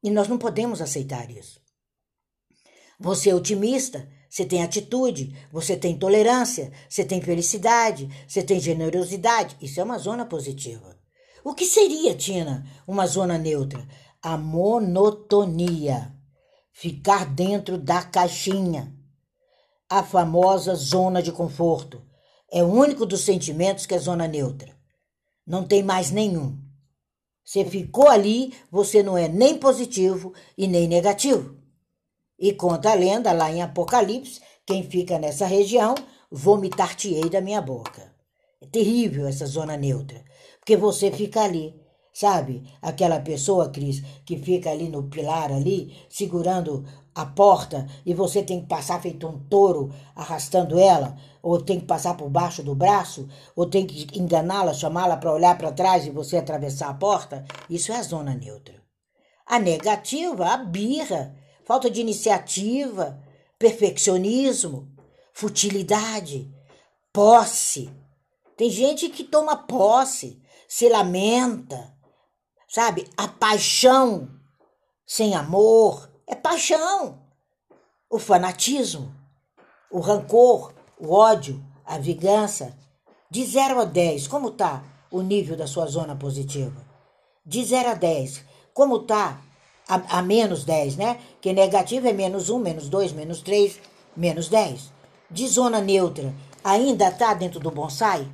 E 0.02 0.10
nós 0.10 0.30
não 0.30 0.38
podemos 0.38 0.82
aceitar 0.82 1.30
isso. 1.32 1.60
Você 2.97 3.30
é 3.30 3.36
otimista, 3.36 4.08
você 4.38 4.45
tem 4.45 4.62
atitude, 4.62 5.36
você 5.52 5.76
tem 5.76 5.97
tolerância, 5.97 6.71
você 6.88 7.04
tem 7.04 7.19
felicidade, 7.19 8.08
você 8.28 8.43
tem 8.43 8.60
generosidade. 8.60 9.58
Isso 9.60 9.82
é 9.82 9.84
uma 9.84 9.97
zona 9.97 10.28
positiva. 10.28 10.95
O 11.43 11.56
que 11.56 11.65
seria, 11.65 12.13
Tina, 12.13 12.63
uma 12.88 13.08
zona 13.08 13.36
neutra? 13.36 13.84
A 14.21 14.38
monotonia. 14.38 16.13
Ficar 16.71 17.26
dentro 17.26 17.80
da 17.80 18.04
caixinha. 18.04 18.95
A 19.89 20.04
famosa 20.04 20.76
zona 20.76 21.19
de 21.23 21.32
conforto. 21.32 22.00
É 22.52 22.62
o 22.62 22.67
único 22.67 23.08
dos 23.08 23.21
sentimentos 23.21 23.88
que 23.88 23.95
é 23.95 23.97
zona 23.97 24.28
neutra. 24.28 24.71
Não 25.47 25.65
tem 25.65 25.82
mais 25.82 26.12
nenhum. 26.12 26.56
Você 27.43 27.65
ficou 27.65 28.08
ali, 28.08 28.54
você 28.69 29.02
não 29.02 29.17
é 29.17 29.28
nem 29.28 29.58
positivo 29.58 30.32
e 30.56 30.67
nem 30.67 30.88
negativo. 30.88 31.57
E 32.39 32.54
conta 32.54 32.91
a 32.91 32.95
lenda 32.95 33.32
lá 33.32 33.52
em 33.52 33.62
Apocalipse: 33.62 34.41
quem 34.65 34.84
fica 34.84 35.17
nessa 35.17 35.45
região, 35.45 35.95
vomitar-te-ei 36.32 37.30
da 37.30 37.41
minha 37.41 37.62
boca. 37.62 38.13
É 38.62 38.65
terrível 38.65 39.28
essa 39.28 39.45
zona 39.45 39.78
neutra, 39.78 40.23
porque 40.60 40.76
você 40.76 41.12
fica 41.12 41.41
ali. 41.41 41.76
Sabe, 42.13 42.63
aquela 42.82 43.19
pessoa, 43.19 43.69
Cris, 43.69 44.02
que 44.26 44.38
fica 44.39 44.71
ali 44.71 44.89
no 44.89 45.04
pilar 45.04 45.52
ali, 45.52 45.95
segurando 46.10 46.84
a 47.13 47.28
porta 47.28 47.86
e 48.04 48.12
você 48.12 48.41
tem 48.41 48.62
que 48.62 48.67
passar 48.67 49.00
feito 49.00 49.28
um 49.28 49.38
touro 49.38 49.93
arrastando 50.15 50.80
ela, 50.80 51.15
ou 51.43 51.62
tem 51.62 51.80
que 51.80 51.86
passar 51.86 52.17
por 52.17 52.28
baixo 52.28 52.63
do 52.63 52.73
braço, 52.73 53.28
ou 53.56 53.67
tem 53.67 53.86
que 53.86 54.19
enganá-la, 54.19 54.73
chamá-la 54.73 55.15
para 55.15 55.32
olhar 55.32 55.58
para 55.60 55.71
trás 55.71 56.08
e 56.08 56.10
você 56.10 56.38
atravessar 56.38 56.89
a 56.89 56.93
porta, 56.95 57.45
isso 57.69 57.91
é 57.91 57.97
a 57.97 58.02
zona 58.02 58.34
neutra. 58.34 58.76
A 59.45 59.60
negativa, 59.60 60.47
a 60.47 60.58
birra, 60.58 61.36
falta 61.67 61.89
de 61.91 61.99
iniciativa, 61.99 63.21
perfeccionismo, 63.60 64.88
futilidade, 65.34 66.49
posse. 67.12 67.93
Tem 68.56 68.69
gente 68.69 69.10
que 69.10 69.25
toma 69.25 69.67
posse, 69.67 70.41
se 70.65 70.88
lamenta, 70.88 71.93
sabe? 72.69 73.06
A 73.17 73.27
paixão 73.27 74.30
sem 75.06 75.36
amor 75.36 76.10
é 76.25 76.36
paixão. 76.36 77.21
O 78.10 78.17
fanatismo, 78.17 79.13
o 79.91 79.99
rancor, 79.99 80.73
o 80.97 81.13
ódio, 81.13 81.62
a 81.86 81.97
vingança. 81.97 82.77
De 83.30 83.45
0 83.45 83.82
a 83.82 83.84
10, 83.84 84.25
como 84.30 84.51
tá 84.51 84.86
o 85.12 85.21
nível 85.21 85.58
da 85.58 85.67
sua 85.67 85.86
zona 85.86 86.15
positiva? 86.15 86.88
De 87.45 87.62
0 87.62 87.89
a 87.89 87.93
10, 87.93 88.45
como 88.73 88.99
tá 88.99 89.41
a, 89.88 90.19
a 90.19 90.21
menos 90.21 90.63
10, 90.63 90.97
né? 90.97 91.19
Que 91.41 91.54
negativo 91.54 92.08
é 92.08 92.13
menos 92.13 92.50
1, 92.50 92.60
menos 92.60 92.89
2, 92.89 93.13
menos 93.13 93.41
3, 93.41 93.80
menos 94.15 94.50
10. 94.50 94.91
De 95.30 95.47
zona 95.47 95.80
neutra, 95.82 96.34
ainda 96.63 97.08
está 97.08 97.34
dentro 97.34 97.60
do 97.60 97.71
bonsai? 97.71 98.28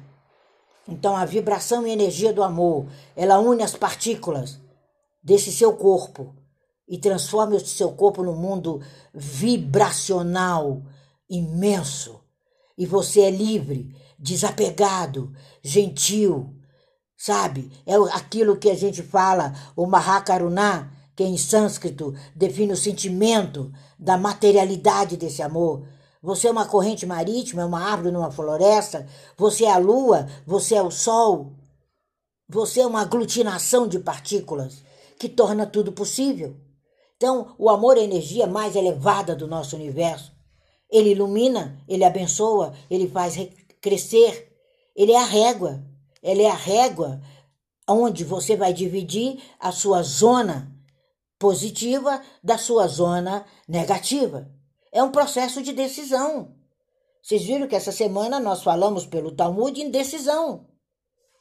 Então 0.87 1.15
a 1.15 1.25
vibração 1.25 1.87
e 1.87 1.91
energia 1.91 2.33
do 2.33 2.43
amor, 2.43 2.87
ela 3.15 3.39
une 3.39 3.63
as 3.63 3.75
partículas 3.75 4.59
desse 5.23 5.51
seu 5.51 5.73
corpo 5.73 6.35
e 6.87 6.97
transforma 6.97 7.55
esse 7.55 7.69
seu 7.69 7.93
corpo 7.93 8.23
num 8.23 8.35
mundo 8.35 8.81
vibracional 9.13 10.81
imenso. 11.29 12.19
E 12.77 12.85
você 12.85 13.21
é 13.21 13.31
livre, 13.31 13.95
desapegado, 14.19 15.31
gentil, 15.61 16.53
sabe? 17.17 17.71
É 17.85 17.95
aquilo 18.13 18.57
que 18.57 18.69
a 18.69 18.75
gente 18.75 19.01
fala, 19.01 19.53
o 19.75 19.85
Mahakaruna, 19.85 20.91
que 21.15 21.23
em 21.23 21.37
sânscrito 21.37 22.13
define 22.35 22.73
o 22.73 22.77
sentimento 22.77 23.71
da 23.97 24.17
materialidade 24.17 25.17
desse 25.17 25.41
amor. 25.41 25.87
Você 26.21 26.47
é 26.47 26.51
uma 26.51 26.65
corrente 26.65 27.05
marítima, 27.05 27.61
é 27.61 27.65
uma 27.65 27.81
árvore 27.81 28.11
numa 28.11 28.31
floresta, 28.31 29.05
você 29.37 29.65
é 29.65 29.71
a 29.71 29.77
lua, 29.77 30.27
você 30.45 30.75
é 30.75 30.81
o 30.81 30.89
sol. 30.89 31.53
Você 32.49 32.81
é 32.81 32.87
uma 32.87 33.01
aglutinação 33.01 33.87
de 33.87 33.99
partículas 33.99 34.83
que 35.19 35.29
torna 35.29 35.65
tudo 35.65 35.91
possível. 35.91 36.55
Então, 37.15 37.55
o 37.57 37.69
amor 37.69 37.97
é 37.97 38.01
a 38.01 38.03
energia 38.03 38.47
mais 38.47 38.75
elevada 38.75 39.35
do 39.35 39.47
nosso 39.47 39.75
universo. 39.75 40.33
Ele 40.89 41.11
ilumina, 41.11 41.81
ele 41.87 42.03
abençoa, 42.03 42.73
ele 42.89 43.07
faz 43.07 43.35
crescer. 43.81 44.53
Ele 44.95 45.11
é 45.11 45.19
a 45.19 45.25
régua. 45.25 45.83
Ele 46.21 46.43
é 46.43 46.51
a 46.51 46.55
régua 46.55 47.21
onde 47.87 48.23
você 48.23 48.55
vai 48.55 48.73
dividir 48.73 49.41
a 49.59 49.71
sua 49.71 50.03
zona 50.03 50.72
positiva 51.43 52.21
da 52.41 52.57
sua 52.57 52.87
zona 52.87 53.45
negativa. 53.67 54.49
É 54.93 55.03
um 55.03 55.11
processo 55.11 55.61
de 55.61 55.73
decisão. 55.73 56.55
Vocês 57.21 57.43
viram 57.43 57.67
que 57.67 57.75
essa 57.75 57.91
semana 57.91 58.39
nós 58.39 58.63
falamos 58.63 59.05
pelo 59.05 59.29
Talmud 59.29 59.81
em 59.81 59.91
decisão. 59.91 60.69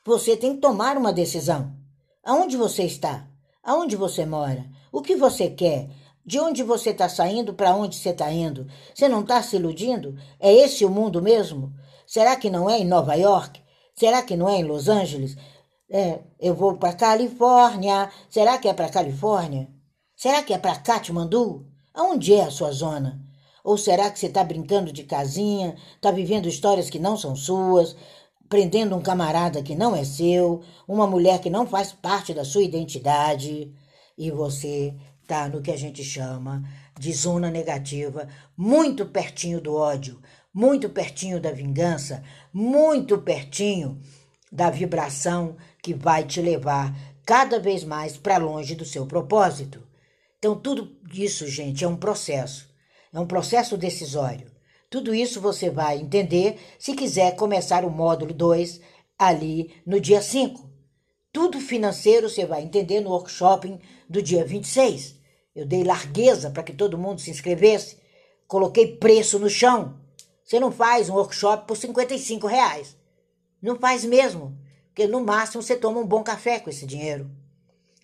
Você 0.05 0.37
tem 0.37 0.57
que 0.57 0.61
tomar 0.61 0.97
uma 0.97 1.13
decisão. 1.13 1.73
Aonde 2.25 2.57
você 2.57 2.83
está? 2.83 3.29
Aonde 3.63 3.95
você 3.95 4.27
mora? 4.27 4.67
O 4.91 5.01
que 5.01 5.15
você 5.15 5.49
quer? 5.49 5.89
De 6.27 6.41
onde 6.41 6.65
você 6.65 6.91
está 6.91 7.09
saindo? 7.09 7.55
Para 7.55 7.73
onde 7.73 7.95
você 7.95 8.09
está 8.09 8.29
indo? 8.33 8.67
Você 8.93 9.09
não 9.09 9.21
está 9.21 9.41
se 9.41 9.55
iludindo? 9.55 10.19
É 10.41 10.53
esse 10.53 10.85
o 10.85 10.91
mundo 10.91 11.23
mesmo? 11.23 11.73
Será 12.09 12.35
que 12.35 12.51
não 12.51 12.69
é 12.69 12.81
em 12.81 12.85
Nova 12.85 13.15
York? 13.15 13.63
Será 13.95 14.21
que 14.21 14.37
não 14.37 14.49
é 14.49 14.57
em 14.57 14.65
Los 14.65 14.89
Angeles? 14.89 15.37
É, 15.89 16.19
eu 16.41 16.57
vou 16.57 16.77
para 16.77 16.93
Califórnia. 16.93 18.11
Será 18.29 18.59
que 18.59 18.67
é 18.67 18.75
para 18.75 18.89
Califórnia? 18.89 19.71
Será 20.23 20.41
que 20.41 20.55
é 20.55 20.59
para 20.59 20.77
Katmandu? 20.77 21.67
Aonde 21.93 22.33
é 22.33 22.45
a 22.45 22.51
sua 22.53 22.71
zona? 22.71 23.21
Ou 23.65 23.77
será 23.77 24.09
que 24.09 24.21
você 24.21 24.27
está 24.27 24.45
brincando 24.45 24.93
de 24.93 25.03
casinha, 25.03 25.75
está 25.97 26.13
vivendo 26.13 26.47
histórias 26.47 26.89
que 26.89 27.01
não 27.01 27.17
são 27.17 27.35
suas, 27.35 27.97
prendendo 28.49 28.95
um 28.95 29.03
camarada 29.03 29.65
que 29.65 29.75
não 29.75 29.97
é 29.97 30.05
seu, 30.05 30.63
uma 30.87 31.09
mulher 31.09 31.41
que 31.41 31.51
não 31.51 31.67
faz 31.67 31.91
parte 31.91 32.33
da 32.33 32.45
sua 32.45 32.63
identidade? 32.63 33.75
e 34.17 34.31
você 34.31 34.95
está 35.21 35.49
no 35.49 35.61
que 35.61 35.73
a 35.73 35.77
gente 35.77 36.05
chama 36.05 36.63
de 36.97 37.13
zona 37.13 37.51
negativa, 37.51 38.29
muito 38.57 39.05
pertinho 39.07 39.61
do 39.61 39.75
ódio, 39.75 40.23
muito 40.55 40.89
pertinho 40.89 41.41
da 41.41 41.51
vingança, 41.51 42.23
muito 42.53 43.19
pertinho 43.19 44.01
da 44.53 44.71
vibração 44.71 45.57
que 45.83 45.93
vai 45.93 46.23
te 46.23 46.41
levar 46.41 46.97
cada 47.27 47.59
vez 47.59 47.83
mais 47.83 48.17
para 48.17 48.39
longe 48.39 48.77
do 48.77 48.85
seu 48.85 49.05
propósito. 49.05 49.91
Então, 50.43 50.57
tudo 50.57 50.97
isso, 51.15 51.47
gente, 51.47 51.85
é 51.85 51.87
um 51.89 51.95
processo, 51.95 52.69
é 53.13 53.21
um 53.21 53.27
processo 53.29 53.77
decisório. 53.77 54.51
Tudo 54.91 55.15
isso 55.15 55.41
você 55.41 55.71
vai 55.71 56.01
entender 56.01 56.59
se 56.81 56.95
quiser 56.95 57.37
começar 57.37 57.85
o 57.85 57.91
módulo 57.91 58.35
2 58.35 58.81
ali 59.17 59.73
no 59.87 60.01
dia 60.01 60.21
5. 60.21 60.69
Tudo 61.33 61.61
financeiro 61.61 62.29
você 62.29 62.45
vai 62.45 62.65
entender 62.65 62.99
no 62.99 63.11
workshop 63.11 63.79
do 64.11 64.21
dia 64.21 64.45
26. 64.45 65.15
Eu 65.55 65.65
dei 65.65 65.85
largueza 65.85 66.51
para 66.51 66.65
que 66.65 66.73
todo 66.73 66.99
mundo 66.99 67.21
se 67.21 67.31
inscrevesse. 67.31 67.99
Coloquei 68.49 68.97
preço 68.97 69.39
no 69.39 69.49
chão. 69.49 69.97
Você 70.43 70.59
não 70.59 70.73
faz 70.73 71.09
um 71.09 71.15
workshop 71.15 71.69
por 71.69 71.77
55 71.77 72.49
reais. 72.49 72.97
Não 73.63 73.79
faz 73.79 74.05
mesmo. 74.05 74.59
Porque 74.89 75.07
no 75.07 75.21
máximo 75.21 75.63
você 75.63 75.77
toma 75.77 76.01
um 76.01 76.07
bom 76.07 76.25
café 76.25 76.59
com 76.59 76.69
esse 76.69 76.85
dinheiro. 76.85 77.31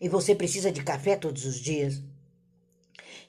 E 0.01 0.09
você 0.09 0.37
precisa 0.37 0.71
de 0.71 0.85
café 0.85 1.17
todos 1.17 1.45
os 1.45 1.57
dias. 1.57 2.01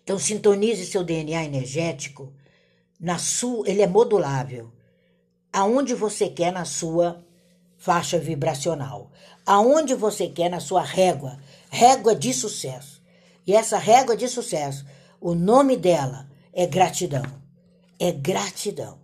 Então 0.09 0.17
sintonize 0.17 0.87
seu 0.87 1.03
DNA 1.03 1.45
energético. 1.45 2.33
Na 2.99 3.19
sua, 3.19 3.69
ele 3.69 3.83
é 3.83 3.87
modulável. 3.87 4.71
Aonde 5.53 5.93
você 5.93 6.27
quer 6.27 6.51
na 6.51 6.65
sua 6.65 7.23
faixa 7.77 8.17
vibracional 8.17 9.11
aonde 9.45 9.93
você 9.93 10.27
quer 10.27 10.49
na 10.49 10.59
sua 10.59 10.81
régua, 10.81 11.37
régua 11.69 12.15
de 12.15 12.33
sucesso. 12.33 13.01
E 13.45 13.55
essa 13.55 13.77
régua 13.77 14.17
de 14.17 14.27
sucesso, 14.27 14.83
o 15.21 15.35
nome 15.35 15.77
dela 15.77 16.27
é 16.53 16.65
gratidão. 16.65 17.23
É 17.99 18.11
gratidão. 18.11 18.97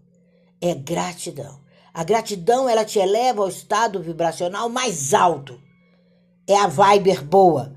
É 0.59 0.73
gratidão. 0.73 1.59
A 1.93 2.03
gratidão 2.03 2.67
ela 2.67 2.83
te 2.83 2.97
eleva 2.97 3.43
ao 3.43 3.47
estado 3.49 4.01
vibracional 4.01 4.69
mais 4.69 5.13
alto. 5.13 5.61
É 6.47 6.55
a 6.57 6.67
viber 6.67 7.23
boa, 7.23 7.75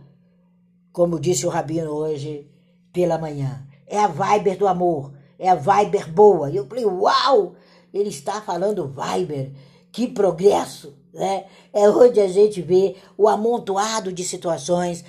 como 0.92 1.20
disse 1.20 1.46
o 1.46 1.50
rabino 1.50 1.90
hoje 1.90 2.47
pela 2.92 3.18
manhã. 3.18 3.66
É 3.86 3.98
a 3.98 4.06
viber 4.06 4.56
do 4.56 4.66
amor, 4.66 5.12
é 5.38 5.48
a 5.48 5.54
viber 5.54 6.10
boa. 6.12 6.50
E 6.50 6.56
eu 6.56 6.66
falei, 6.66 6.84
uau! 6.84 7.54
Ele 7.92 8.08
está 8.08 8.40
falando 8.40 8.86
viber. 8.88 9.52
Que 9.90 10.06
progresso! 10.06 10.94
Né? 11.12 11.46
É 11.72 11.88
onde 11.88 12.20
a 12.20 12.28
gente 12.28 12.60
vê 12.60 12.96
o 13.16 13.28
amontoado 13.28 14.12
de 14.12 14.22
situações. 14.24 15.04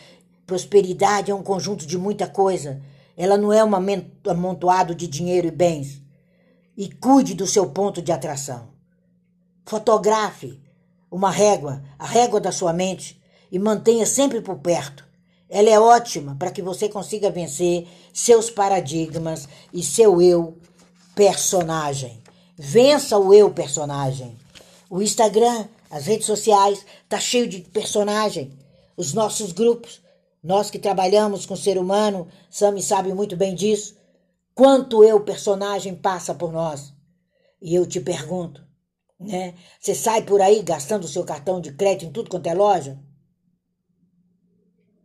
Prosperidade 0.45 1.29
é 1.29 1.35
um 1.35 1.43
conjunto 1.43 1.85
de 1.85 1.97
muita 1.97 2.27
coisa. 2.27 2.81
Ela 3.17 3.37
não 3.37 3.51
é 3.51 3.63
um 3.63 3.71
amontoado 4.27 4.95
de 4.95 5.07
dinheiro 5.07 5.47
e 5.47 5.51
bens. 5.51 6.01
E 6.77 6.89
cuide 6.89 7.33
do 7.33 7.45
seu 7.45 7.69
ponto 7.69 8.01
de 8.01 8.11
atração. 8.11 8.69
Fotografe 9.65 10.61
uma 11.11 11.31
régua, 11.31 11.81
a 11.97 12.05
régua 12.05 12.39
da 12.39 12.51
sua 12.51 12.71
mente, 12.71 13.21
e 13.51 13.57
mantenha 13.57 14.05
sempre 14.05 14.41
por 14.41 14.59
perto. 14.59 15.07
Ela 15.49 15.69
é 15.69 15.79
ótima 15.79 16.35
para 16.37 16.51
que 16.51 16.61
você 16.61 16.87
consiga 16.87 17.31
vencer 17.31 17.87
seus 18.13 18.49
paradigmas 18.49 19.47
e 19.73 19.83
seu 19.83 20.21
eu 20.21 20.57
personagem. 21.15 22.21
Vença 22.57 23.17
o 23.17 23.33
eu 23.33 23.49
personagem. 23.51 24.37
O 24.89 25.01
Instagram 25.01 25.67
as 25.89 26.05
redes 26.05 26.27
sociais 26.27 26.85
tá 27.07 27.19
cheio 27.19 27.47
de 27.47 27.61
personagem. 27.61 28.51
Os 28.95 29.13
nossos 29.13 29.51
grupos, 29.51 30.01
nós 30.43 30.69
que 30.69 30.77
trabalhamos 30.77 31.45
com 31.45 31.55
o 31.55 31.57
ser 31.57 31.77
humano, 31.77 32.27
Sami 32.49 32.81
sabe 32.81 33.13
muito 33.13 33.35
bem 33.35 33.55
disso. 33.55 33.97
Quanto 34.53 35.03
eu 35.03 35.21
personagem 35.21 35.95
passa 35.95 36.33
por 36.33 36.51
nós? 36.51 36.93
E 37.61 37.73
eu 37.73 37.87
te 37.87 37.99
pergunto, 37.99 38.63
né? 39.19 39.55
Você 39.79 39.95
sai 39.95 40.21
por 40.21 40.41
aí 40.41 40.61
gastando 40.61 41.05
o 41.05 41.07
seu 41.07 41.23
cartão 41.23 41.59
de 41.59 41.73
crédito 41.73 42.05
em 42.09 42.11
tudo 42.11 42.29
quanto 42.29 42.47
é 42.47 42.53
loja? 42.53 42.99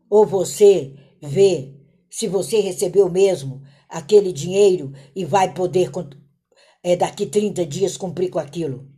Ou 0.08 0.26
você 0.26 0.94
vê 1.20 1.74
se 2.10 2.28
você 2.28 2.60
recebeu 2.60 3.10
mesmo 3.10 3.62
aquele 3.88 4.32
dinheiro 4.32 4.92
e 5.14 5.24
vai 5.24 5.52
poder 5.52 5.90
é, 6.82 6.96
daqui 6.96 7.26
30 7.26 7.66
dias 7.66 7.96
cumprir 7.96 8.30
com 8.30 8.38
aquilo? 8.38 8.88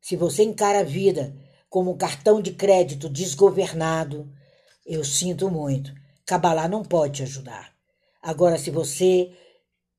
Se 0.00 0.16
você 0.16 0.42
encara 0.42 0.80
a 0.80 0.84
vida 0.84 1.36
como 1.68 1.90
um 1.90 1.96
cartão 1.96 2.40
de 2.40 2.52
crédito 2.52 3.08
desgovernado, 3.08 4.30
eu 4.86 5.04
sinto 5.04 5.50
muito. 5.50 5.92
Cabalá 6.26 6.66
não 6.68 6.82
pode 6.82 7.18
te 7.18 7.22
ajudar. 7.22 7.72
Agora, 8.22 8.58
se 8.58 8.70
você 8.70 9.30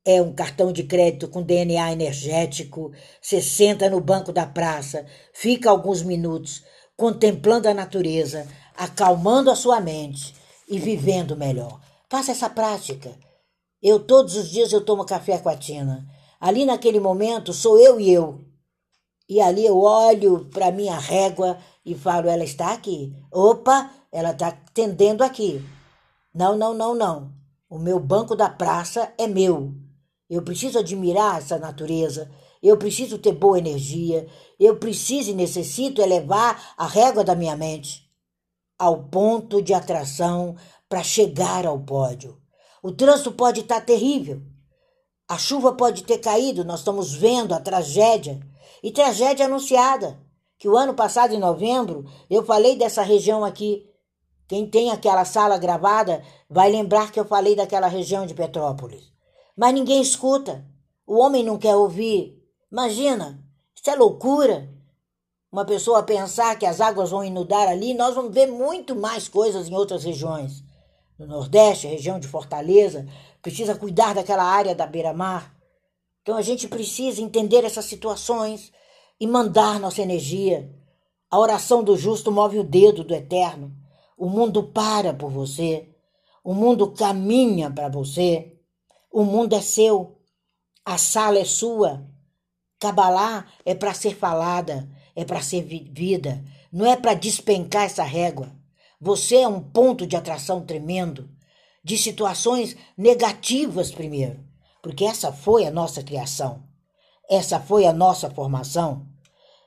é 0.04 0.22
um 0.22 0.34
cartão 0.34 0.72
de 0.72 0.84
crédito 0.84 1.28
com 1.28 1.44
DNA 1.44 1.91
energético, 1.91 2.91
você 3.22 3.41
senta 3.41 3.89
no 3.89 4.02
banco 4.02 4.32
da 4.32 4.46
praça, 4.46 5.06
fica 5.34 5.70
alguns 5.70 6.02
minutos 6.02 6.63
contemplando 6.98 7.67
a 7.67 7.74
natureza, 7.74 8.48
acalmando 8.82 9.52
a 9.52 9.56
sua 9.56 9.80
mente 9.80 10.34
e 10.67 10.80
vivendo 10.80 11.38
melhor. 11.38 11.80
Faça 12.10 12.32
essa 12.32 12.50
prática. 12.50 13.15
Eu 13.80 14.00
todos 14.00 14.36
os 14.36 14.50
dias 14.50 14.74
eu 14.74 14.84
tomo 14.84 15.06
café 15.06 15.38
com 15.38 15.50
a 15.50 15.56
Tina. 15.56 16.08
Ali 16.39 16.65
naquele 16.65 17.00
momento 17.00 17.54
sou 17.54 17.78
eu 17.78 18.00
e 18.00 18.12
eu. 18.12 18.44
E 19.30 19.39
ali 19.39 19.63
eu 19.63 19.80
olho 19.80 20.46
para 20.52 20.72
minha 20.72 20.98
régua 20.98 21.60
e 21.86 21.94
falo: 21.94 22.28
ela 22.28 22.44
está 22.44 22.74
aqui. 22.74 23.15
Opa, 23.32 23.91
ela 24.12 24.32
está 24.32 24.52
tendendo 24.74 25.22
aqui. 25.22 25.63
Não, 26.34 26.58
não, 26.58 26.74
não, 26.74 26.96
não. 26.96 27.32
O 27.70 27.78
meu 27.78 28.00
banco 28.00 28.36
da 28.36 28.50
praça 28.50 29.13
é 29.15 29.28
meu. 29.28 29.76
Eu 30.28 30.41
preciso 30.41 30.80
admirar 30.80 31.38
essa 31.38 31.60
natureza. 31.60 32.32
Eu 32.63 32.78
preciso 32.78 33.20
ter 33.20 33.34
boa 33.34 33.60
energia. 33.60 34.26
Eu 34.60 34.78
preciso 34.78 35.30
e 35.30 35.36
necessito 35.36 36.02
elevar 36.02 36.74
a 36.76 36.88
régua 36.88 37.24
da 37.24 37.36
minha 37.36 37.56
mente 37.56 38.01
ao 38.82 39.04
ponto 39.04 39.62
de 39.62 39.76
atração 39.76 40.56
para 40.89 41.04
chegar 41.04 41.67
ao 41.67 41.80
pódio. 41.80 42.41
O 42.82 42.91
trânsito 42.91 43.32
pode 43.32 43.60
estar 43.60 43.80
tá 43.80 43.86
terrível. 43.86 44.41
A 45.30 45.38
chuva 45.38 45.74
pode 45.74 46.04
ter 46.04 46.17
caído, 46.17 46.65
nós 46.65 46.80
estamos 46.80 47.13
vendo 47.13 47.54
a 47.54 47.60
tragédia 47.60 48.39
e 48.82 48.91
tragédia 48.91 49.46
anunciada. 49.46 50.20
que 50.58 50.67
o 50.67 50.76
ano 50.76 50.96
passado, 50.96 51.32
em 51.32 51.39
novembro, 51.39 52.06
eu 52.28 52.44
falei 52.44 52.76
dessa 52.76 53.04
região 53.04 53.46
aqui. 53.46 53.88
Quem 54.48 54.67
tem 54.67 54.89
aquela 54.89 55.26
sala 55.26 55.60
gravada 55.60 56.24
vai 56.50 56.72
lembrar 56.72 57.12
que 57.12 57.20
eu 57.20 57.26
falei 57.26 57.56
daquela 57.56 57.88
região 57.88 58.26
de 58.26 58.34
Petrópolis. 58.34 59.12
Mas 59.56 59.76
ninguém 59.76 60.02
escuta. 60.02 60.65
O 61.06 61.20
homem 61.20 61.44
não 61.44 61.58
quer 61.58 61.76
ouvir. 61.76 62.36
Imagina, 62.72 63.44
isso 63.76 63.89
é 63.91 63.96
loucura. 63.96 64.70
Uma 65.52 65.66
pessoa 65.66 66.02
pensar 66.02 66.58
que 66.58 66.66
as 66.66 66.80
águas 66.80 67.10
vão 67.10 67.24
inundar 67.24 67.68
ali, 67.68 67.94
nós 67.94 68.16
vamos 68.16 68.34
ver 68.34 68.48
muito 68.48 68.96
mais 68.96 69.28
coisas 69.28 69.68
em 69.68 69.74
outras 69.76 70.06
regiões. 70.06 70.64
No 71.20 71.28
Nordeste, 71.28 71.88
região 71.88 72.20
de 72.20 72.28
Fortaleza, 72.28 73.06
precisa 73.42 73.76
cuidar 73.76 74.16
daquela 74.16 74.44
área 74.44 74.74
da 74.74 74.88
beira-mar. 74.88 75.54
Então 76.22 76.38
a 76.38 76.42
gente 76.42 76.70
precisa 76.70 77.22
entender 77.22 77.66
essas 77.66 77.84
situações 77.84 78.72
e 79.20 79.28
mandar 79.28 79.78
nossa 79.78 80.02
energia. 80.02 80.74
A 81.30 81.38
oração 81.38 81.84
do 81.84 81.98
justo 81.98 82.32
move 82.32 82.58
o 82.58 82.64
dedo 82.64 83.04
do 83.04 83.14
eterno. 83.14 83.76
O 84.18 84.30
mundo 84.30 84.64
para 84.64 85.14
por 85.14 85.30
você. 85.30 85.90
O 86.44 86.54
mundo 86.54 86.92
caminha 86.92 87.70
para 87.70 87.90
você. 87.90 88.58
O 89.12 89.24
mundo 89.24 89.54
é 89.54 89.62
seu. 89.62 90.18
A 90.86 90.98
sala 90.98 91.40
é 91.40 91.46
sua. 91.46 92.08
Cabalá 92.80 93.46
é 93.66 93.76
para 93.76 93.94
ser 93.94 94.16
falada, 94.16 94.90
é 95.15 95.26
para 95.26 95.41
ser 95.41 95.63
vivida, 95.63 96.43
não 96.71 96.86
é 96.86 96.95
para 96.95 97.13
despencar 97.13 97.84
essa 97.84 98.04
régua. 98.04 98.52
Você 99.00 99.38
é 99.38 99.47
um 99.47 99.62
ponto 99.62 100.06
de 100.06 100.15
atração 100.15 100.65
tremendo, 100.65 101.30
de 101.84 101.97
situações 101.97 102.76
negativas 102.97 103.91
primeiro, 103.91 104.39
porque 104.82 105.06
essa 105.06 105.32
foi 105.32 105.65
a 105.65 105.71
nossa 105.71 106.04
criação, 106.04 106.63
essa 107.30 107.60
foi 107.60 107.86
a 107.86 107.93
nossa 107.93 108.30
formação. 108.30 109.10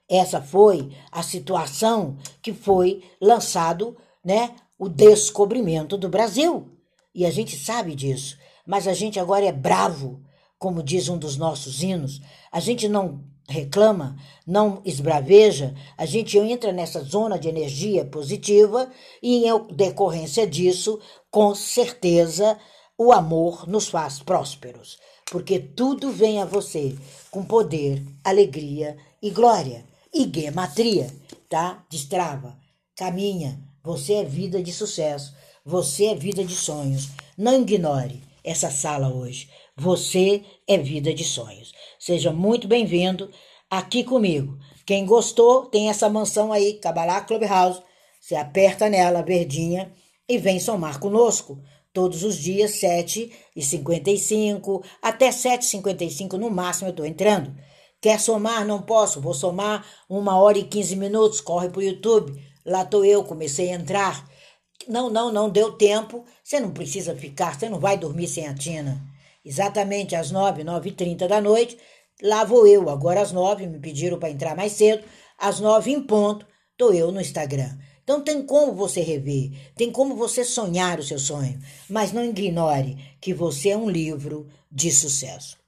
Essa 0.09 0.41
foi 0.41 0.91
a 1.11 1.23
situação 1.23 2.19
que 2.43 2.53
foi 2.53 3.03
lançado, 3.21 3.97
né, 4.23 4.55
o 4.79 4.89
descobrimento 4.89 5.97
do 5.97 6.09
Brasil. 6.09 6.69
E 7.15 7.25
a 7.25 7.31
gente 7.31 7.57
sabe 7.57 7.95
disso, 7.95 8.37
mas 8.67 8.87
a 8.87 8.93
gente 8.93 9.19
agora 9.19 9.47
é 9.47 9.53
bravo, 9.53 10.23
como 10.59 10.83
diz 10.83 11.09
um 11.09 11.17
dos 11.17 11.37
nossos 11.37 11.83
hinos. 11.83 12.21
A 12.51 12.61
gente 12.61 12.89
não 12.89 13.25
reclama, 13.49 14.17
não 14.47 14.81
esbraveja, 14.85 15.75
a 15.97 16.07
gente 16.07 16.39
entra 16.39 16.73
nessa 16.73 17.03
zona 17.03 17.39
de 17.39 17.49
energia 17.49 18.05
positiva 18.05 18.91
e, 19.23 19.47
em 19.47 19.67
decorrência 19.75 20.47
disso, 20.47 20.99
com 21.31 21.55
certeza, 21.55 22.59
o 22.97 23.13
amor 23.13 23.69
nos 23.69 23.89
faz 23.89 24.21
prósperos, 24.21 24.99
porque 25.31 25.59
tudo 25.59 26.11
vem 26.11 26.41
a 26.41 26.45
você 26.45 26.97
com 27.31 27.45
poder, 27.45 28.03
alegria 28.23 28.97
e 29.21 29.31
glória 29.31 29.85
e 30.13 30.31
gematria, 30.33 31.09
tá? 31.49 31.85
Destrava, 31.91 32.57
caminha. 32.95 33.59
Você 33.83 34.15
é 34.15 34.25
vida 34.25 34.63
de 34.63 34.73
sucesso. 34.73 35.35
Você 35.65 36.07
é 36.07 36.15
vida 36.15 36.45
de 36.45 36.55
sonhos. 36.55 37.11
Não 37.37 37.61
ignore 37.61 38.23
essa 38.45 38.71
sala 38.71 39.09
hoje. 39.09 39.49
Você 39.77 40.45
é 40.69 40.79
vida 40.79 41.13
de 41.13 41.25
sonhos. 41.25 41.73
Seja 41.99 42.33
muito 42.33 42.69
bem-vindo 42.69 43.29
aqui 43.69 44.05
comigo. 44.05 44.57
Quem 44.87 45.05
gostou, 45.05 45.67
tem 45.67 45.89
essa 45.89 46.09
mansão 46.09 46.53
aí, 46.53 46.75
Cabalá 46.75 47.21
Clubhouse. 47.23 47.83
Você 48.21 48.37
aperta 48.37 48.89
nela, 48.89 49.21
verdinha, 49.21 49.93
e 50.29 50.39
vem 50.39 50.61
somar 50.61 51.01
conosco. 51.01 51.61
Todos 51.93 52.23
os 52.23 52.37
dias, 52.37 52.81
7h55, 52.81 54.85
até 55.03 55.31
7h55 55.31 56.35
no 56.35 56.51
máximo 56.51 56.87
eu 56.87 56.93
estou 56.93 57.05
entrando. 57.05 57.53
Quer 58.01 58.21
somar? 58.21 58.65
Não 58.65 58.81
posso. 58.81 59.21
Vou 59.21 59.35
somar 59.35 59.85
uma 60.09 60.39
hora 60.39 60.57
e 60.57 60.63
quinze 60.63 60.95
minutos. 60.95 61.41
Corre 61.41 61.69
pro 61.69 61.83
YouTube. 61.83 62.41
Lá 62.65 62.85
tô 62.85 63.03
eu, 63.03 63.25
comecei 63.25 63.73
a 63.73 63.75
entrar. 63.75 64.25
Não, 64.87 65.11
não, 65.11 65.33
não 65.33 65.51
deu 65.51 65.73
tempo. 65.73 66.25
Você 66.45 66.61
não 66.61 66.71
precisa 66.71 67.17
ficar, 67.17 67.59
você 67.59 67.69
não 67.69 67.81
vai 67.81 67.99
dormir 67.99 68.29
sem 68.29 68.47
a 68.47 68.55
Tina. 68.55 69.14
Exatamente 69.45 70.17
às 70.17 70.31
nove, 70.31 70.65
nove 70.65 70.89
e 70.89 70.93
trinta 70.93 71.29
da 71.29 71.41
noite. 71.41 71.77
Lá 72.23 72.45
vou 72.45 72.67
eu, 72.67 72.89
agora 72.89 73.21
às 73.21 73.33
nove, 73.33 73.67
me 73.67 73.79
pediram 73.79 74.19
para 74.19 74.31
entrar 74.31 74.57
mais 74.57 74.73
cedo. 74.73 75.05
Às 75.39 75.61
nove 75.61 75.91
em 75.91 76.03
ponto, 76.03 76.47
tô 76.77 76.93
eu 76.93 77.13
no 77.13 77.21
Instagram. 77.21 77.77
Então 78.03 78.21
tem 78.21 78.43
como 78.43 78.75
você 78.75 79.01
rever, 79.01 79.51
tem 79.75 79.91
como 79.91 80.15
você 80.15 80.45
sonhar 80.45 80.99
o 80.99 81.03
seu 81.03 81.19
sonho, 81.19 81.59
mas 81.89 82.13
não 82.13 82.25
ignore 82.25 82.99
que 83.21 83.33
você 83.33 83.71
é 83.71 83.77
um 83.77 83.89
livro 83.89 84.47
de 84.71 84.91
sucesso. 84.91 85.64